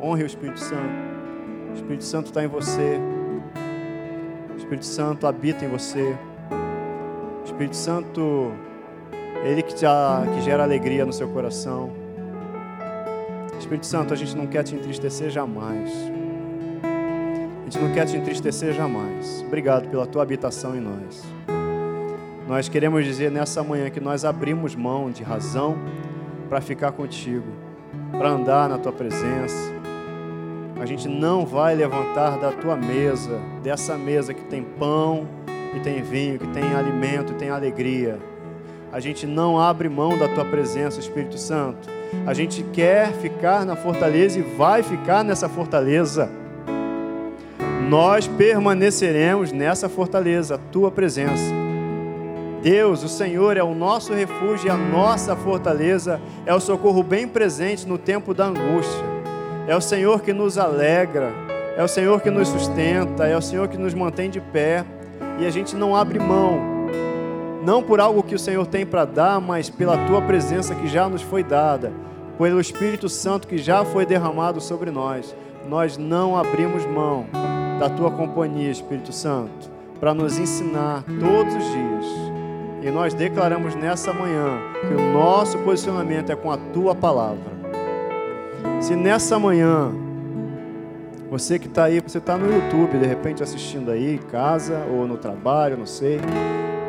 Honre 0.01 0.23
o 0.23 0.27
Espírito 0.27 0.61
Santo. 0.61 1.15
O 1.71 1.75
Espírito 1.75 2.05
Santo 2.05 2.27
está 2.27 2.45
em 2.45 2.47
você. 2.47 3.01
O 4.53 4.57
Espírito 4.57 4.87
Santo 4.87 5.27
habita 5.27 5.65
em 5.65 5.69
você. 5.69 6.17
O 7.41 7.45
Espírito 7.45 7.77
Santo, 7.77 8.53
Ele 9.45 9.63
que, 9.63 9.75
te, 9.75 9.85
que 9.85 10.41
gera 10.41 10.63
alegria 10.63 11.05
no 11.05 11.13
seu 11.13 11.29
coração. 11.29 11.93
Espírito 13.59 13.85
Santo, 13.85 14.15
a 14.15 14.17
gente 14.17 14.35
não 14.35 14.47
quer 14.47 14.63
te 14.63 14.75
entristecer 14.75 15.29
jamais. 15.31 15.91
A 16.83 17.65
gente 17.65 17.79
não 17.79 17.93
quer 17.93 18.07
te 18.07 18.17
entristecer 18.17 18.73
jamais. 18.73 19.45
Obrigado 19.47 19.89
pela 19.91 20.07
tua 20.07 20.23
habitação 20.23 20.75
em 20.75 20.81
nós. 20.81 21.23
Nós 22.49 22.71
queremos 22.71 23.05
dizer 23.05 23.31
nessa 23.31 23.63
manhã 23.63 23.91
que 23.91 24.01
nós 24.01 24.25
abrimos 24.25 24.75
mão 24.75 25.11
de 25.11 25.23
razão 25.23 25.77
para 26.49 26.63
ficar 26.63 26.93
contigo, 26.93 27.47
para 28.13 28.31
andar 28.31 28.67
na 28.69 28.79
tua 28.79 28.93
presença. 28.93 29.73
A 30.81 30.87
gente 30.87 31.07
não 31.07 31.45
vai 31.45 31.75
levantar 31.75 32.39
da 32.39 32.51
tua 32.51 32.77
mesa, 32.77 33.39
dessa 33.63 33.97
mesa 33.97 34.33
que 34.33 34.45
tem 34.45 34.63
pão, 34.63 35.29
que 35.73 35.81
tem 35.81 36.03
vinho, 36.03 36.39
que 36.39 36.47
tem 36.49 36.75
alimento, 36.75 37.33
que 37.33 37.39
tem 37.39 37.51
alegria. 37.51 38.19
A 38.95 39.01
gente 39.01 39.27
não 39.27 39.59
abre 39.59 39.89
mão 39.89 40.17
da 40.17 40.29
tua 40.29 40.45
presença, 40.45 41.01
Espírito 41.01 41.37
Santo. 41.37 41.89
A 42.25 42.33
gente 42.33 42.63
quer 42.63 43.13
ficar 43.15 43.67
na 43.67 43.75
fortaleza 43.75 44.39
e 44.39 44.43
vai 44.43 44.85
ficar 44.85 45.25
nessa 45.25 45.49
fortaleza. 45.49 46.31
Nós 47.89 48.29
permaneceremos 48.29 49.51
nessa 49.51 49.89
fortaleza, 49.89 50.55
a 50.55 50.59
tua 50.59 50.93
presença. 50.93 51.43
Deus, 52.63 53.03
o 53.03 53.09
Senhor, 53.09 53.57
é 53.57 53.65
o 53.65 53.75
nosso 53.75 54.15
refúgio 54.15 54.69
e 54.69 54.71
a 54.71 54.77
nossa 54.77 55.35
fortaleza, 55.35 56.21
é 56.47 56.55
o 56.55 56.61
socorro 56.61 57.03
bem 57.03 57.27
presente 57.27 57.89
no 57.89 57.99
tempo 57.99 58.33
da 58.33 58.45
angústia. 58.45 59.05
É 59.67 59.75
o 59.75 59.81
Senhor 59.81 60.21
que 60.21 60.33
nos 60.33 60.57
alegra, 60.57 61.33
é 61.77 61.83
o 61.83 61.89
Senhor 61.89 62.21
que 62.21 62.31
nos 62.31 62.47
sustenta, 62.47 63.27
é 63.27 63.37
o 63.37 63.43
Senhor 63.43 63.67
que 63.67 63.77
nos 63.77 63.93
mantém 63.93 64.31
de 64.31 64.41
pé 64.41 64.85
e 65.41 65.45
a 65.45 65.51
gente 65.51 65.75
não 65.75 65.97
abre 65.97 66.21
mão, 66.21 66.74
não 67.65 67.83
por 67.83 68.01
algo 68.01 68.23
que 68.23 68.35
o 68.35 68.39
Senhor 68.39 68.67
tem 68.67 68.85
para 68.85 69.05
dar, 69.05 69.41
mas 69.41 69.71
pela 69.71 70.07
tua 70.07 70.21
presença 70.23 70.75
que 70.75 70.87
já 70.87 71.09
nos 71.09 71.23
foi 71.23 71.43
dada, 71.43 71.93
pelo 72.39 72.61
Espírito 72.61 73.09
Santo 73.09 73.49
que 73.49 73.59
já 73.59 73.85
foi 73.85 74.05
derramado 74.05 74.61
sobre 74.61 74.91
nós. 74.91 75.35
Nós 75.69 75.97
não 75.97 76.37
abrimos 76.37 76.85
mão 76.85 77.27
da 77.81 77.89
tua 77.89 78.11
companhia, 78.11 78.71
Espírito 78.71 79.13
Santo, 79.13 79.71
para 79.99 80.13
nos 80.13 80.39
ensinar 80.39 81.03
todos 81.19 81.55
os 81.55 81.65
dias 81.65 82.35
e 82.85 82.91
nós 82.91 83.15
declaramos 83.15 83.75
nessa 83.75 84.13
manhã 84.13 84.59
que 84.87 84.93
o 84.93 85.13
nosso 85.15 85.57
posicionamento 85.61 86.31
é 86.31 86.37
com 86.37 86.53
a 86.53 86.59
tua 86.59 86.95
palavra. 86.95 87.55
Se 88.79 88.95
nessa 88.95 89.39
manhã, 89.39 89.91
você 91.31 91.59
que 91.59 91.67
está 91.67 91.85
aí, 91.85 91.99
você 92.01 92.19
está 92.19 92.37
no 92.37 92.45
YouTube, 92.45 92.99
de 92.99 93.07
repente 93.07 93.43
assistindo 93.43 93.91
aí, 93.91 94.17
em 94.17 94.19
casa 94.19 94.85
ou 94.93 95.07
no 95.07 95.17
trabalho, 95.17 95.79
não 95.79 95.87
sei, 95.87 96.21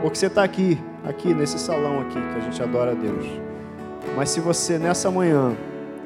ou 0.05 0.11
que 0.11 0.19
você 0.19 0.27
está 0.27 0.43
aqui, 0.43 0.77
aqui 1.03 1.33
nesse 1.33 1.57
salão 1.57 1.99
aqui 2.01 2.13
que 2.13 2.37
a 2.37 2.39
gente 2.39 2.61
adora 2.61 2.91
a 2.91 2.93
Deus. 2.93 3.25
Mas 4.15 4.29
se 4.29 4.39
você 4.39 4.77
nessa 4.77 5.09
manhã 5.09 5.57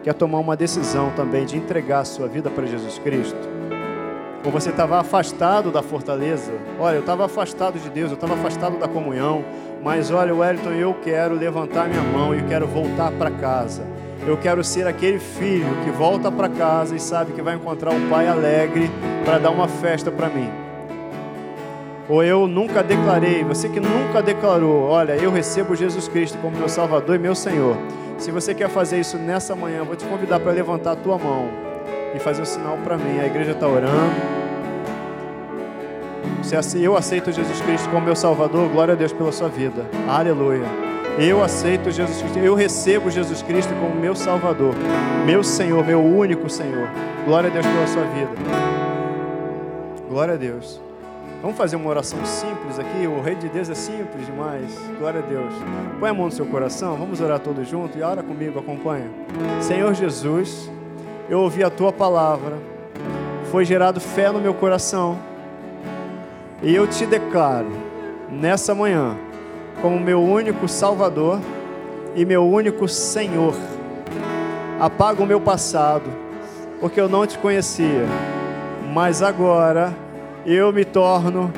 quer 0.02 0.14
tomar 0.14 0.40
uma 0.40 0.56
decisão 0.56 1.12
também 1.18 1.46
de 1.46 1.58
entregar 1.58 2.00
a 2.00 2.06
sua 2.06 2.26
vida 2.26 2.50
para 2.50 2.66
Jesus 2.66 2.98
Cristo, 2.98 3.38
ou 4.46 4.54
você 4.54 4.70
estava 4.70 5.02
afastado 5.02 5.70
da 5.70 5.84
fortaleza, 5.84 6.54
olha, 6.80 6.96
eu 6.96 7.02
estava 7.02 7.26
afastado 7.26 7.78
de 7.78 7.90
Deus, 7.90 8.10
eu 8.10 8.16
estava 8.16 8.36
afastado 8.36 8.80
da 8.80 8.88
comunhão, 8.88 9.44
mas 9.84 10.12
olha, 10.12 10.34
Wellington, 10.34 10.72
eu 10.72 10.94
quero 11.04 11.36
levantar 11.36 11.90
minha 11.90 12.02
mão 12.02 12.34
e 12.34 12.42
quero 12.44 12.68
voltar 12.68 13.12
para 13.12 13.30
casa. 13.30 13.86
Eu 14.26 14.38
quero 14.38 14.64
ser 14.64 14.88
aquele 14.88 15.20
filho 15.20 15.76
que 15.84 15.92
volta 15.92 16.32
para 16.32 16.48
casa 16.48 16.96
e 16.96 17.02
sabe 17.02 17.34
que 17.34 17.42
vai 17.42 17.56
encontrar 17.56 17.92
um 17.92 18.10
pai 18.10 18.30
alegre 18.30 18.90
para 19.26 19.40
dar 19.40 19.50
uma 19.50 19.68
festa 19.68 20.10
para 20.10 20.30
mim. 20.30 20.50
Ou 22.10 22.24
eu 22.24 22.48
nunca 22.48 22.82
declarei, 22.82 23.44
você 23.44 23.70
que 23.70 23.80
nunca 23.80 24.20
declarou, 24.20 24.90
olha, 24.90 25.14
eu 25.14 25.32
recebo 25.32 25.76
Jesus 25.76 26.08
Cristo 26.08 26.40
como 26.40 26.58
meu 26.58 26.68
Salvador 26.68 27.16
e 27.16 27.20
meu 27.20 27.36
Senhor. 27.36 27.78
Se 28.18 28.32
você 28.32 28.56
quer 28.56 28.68
fazer 28.68 29.00
isso 29.00 29.16
nessa 29.16 29.56
manhã, 29.56 29.84
vou 29.84 29.96
te 29.96 30.06
convidar 30.06 30.40
para 30.40 30.52
levantar 30.52 30.94
a 30.94 30.96
tua 30.96 31.20
mão 31.20 31.48
e 32.16 32.20
fazer 32.20 32.42
um 32.42 32.46
sinal 32.46 32.78
para 32.84 32.98
mim. 32.98 33.20
A 33.20 33.28
igreja 33.28 33.52
está 33.52 33.68
orando. 33.68 34.40
Se 36.42 36.82
eu 36.82 36.98
aceito 36.98 37.32
Jesus 37.32 37.62
Cristo 37.62 37.88
como 37.90 38.06
meu 38.06 38.16
Salvador, 38.16 38.68
glória 38.70 38.96
a 38.96 38.98
Deus 38.98 39.14
pela 39.14 39.32
sua 39.32 39.48
vida. 39.48 39.86
Aleluia. 40.08 40.66
Eu 41.20 41.44
aceito 41.44 41.92
Jesus 41.92 42.22
Cristo, 42.22 42.40
eu 42.40 42.56
recebo 42.56 43.12
Jesus 43.12 43.44
Cristo 43.44 43.74
como 43.76 43.94
meu 43.94 44.16
Salvador, 44.16 44.74
meu 45.26 45.44
Senhor, 45.44 45.86
meu 45.86 46.04
único 46.04 46.50
Senhor. 46.50 46.88
Glória 47.26 47.52
a 47.52 47.54
Deus 47.54 47.68
pela 47.68 47.88
sua 47.88 48.04
vida. 48.04 48.32
Glória 50.10 50.34
a 50.34 50.38
Deus. 50.38 50.89
Vamos 51.42 51.58
fazer 51.58 51.76
uma 51.76 51.90
oração 51.90 52.20
simples 52.26 52.78
aqui. 52.78 53.08
O 53.08 53.22
Rei 53.22 53.36
de 53.36 53.48
Deus 53.48 53.70
é 53.70 53.76
simples 53.76 54.26
demais. 54.26 54.78
Glória 54.98 55.22
a 55.22 55.24
Deus. 55.24 55.54
Põe 56.00 56.10
a 56.10 56.14
mão 56.14 56.26
no 56.26 56.32
seu 56.32 56.46
coração. 56.46 56.96
Vamos 56.96 57.22
orar 57.22 57.40
todos 57.40 57.68
juntos 57.68 57.96
e 57.96 58.02
ora 58.02 58.22
comigo, 58.22 58.60
acompanha. 58.60 59.10
Senhor 59.62 59.94
Jesus, 59.94 60.70
eu 61.30 61.40
ouvi 61.40 61.64
a 61.64 61.70
tua 61.70 61.94
palavra. 61.94 62.58
Foi 63.52 63.64
gerado 63.64 64.00
fé 64.00 64.32
no 64.32 64.40
meu 64.40 64.54
coração 64.54 65.18
e 66.62 66.76
eu 66.76 66.86
te 66.86 67.06
declaro 67.06 67.72
nessa 68.30 68.76
manhã 68.76 69.18
como 69.82 69.98
meu 70.00 70.22
único 70.22 70.68
Salvador 70.68 71.40
e 72.16 72.26
meu 72.26 72.46
único 72.46 72.88
Senhor. 72.88 73.56
Apaga 74.80 75.24
o 75.24 75.26
meu 75.26 75.40
passado, 75.40 76.10
porque 76.80 77.00
eu 77.00 77.08
não 77.08 77.26
te 77.26 77.38
conhecia, 77.38 78.06
mas 78.94 79.22
agora 79.22 79.94
eu 80.52 80.74
me 80.74 80.84
torno 80.84 81.52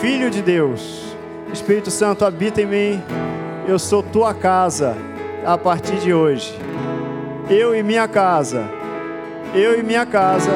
filho 0.00 0.30
de 0.30 0.42
Deus. 0.42 1.14
Espírito 1.52 1.90
Santo 1.90 2.24
habita 2.24 2.60
em 2.60 2.66
mim, 2.66 3.02
eu 3.68 3.78
sou 3.78 4.02
tua 4.02 4.34
casa 4.34 4.96
a 5.46 5.56
partir 5.56 5.96
de 5.96 6.12
hoje. 6.12 6.58
Eu 7.48 7.74
e 7.74 7.82
minha 7.82 8.08
casa, 8.08 8.64
eu 9.54 9.78
e 9.78 9.82
minha 9.82 10.04
casa 10.04 10.50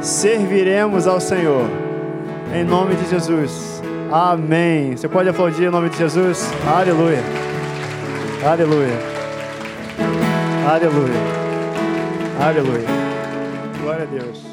serviremos 0.00 1.06
ao 1.06 1.20
Senhor. 1.20 1.66
Em 2.54 2.64
nome 2.64 2.94
de 2.94 3.08
Jesus. 3.08 3.82
Amém. 4.10 4.96
Você 4.96 5.08
pode 5.08 5.28
aplaudir 5.28 5.64
em 5.64 5.70
nome 5.70 5.88
de 5.88 5.98
Jesus? 5.98 6.52
Aleluia. 6.66 7.22
Aleluia. 8.44 8.98
Aleluia. 10.68 11.20
Aleluia. 12.40 12.86
Glória 13.80 14.02
a 14.02 14.06
Deus. 14.06 14.51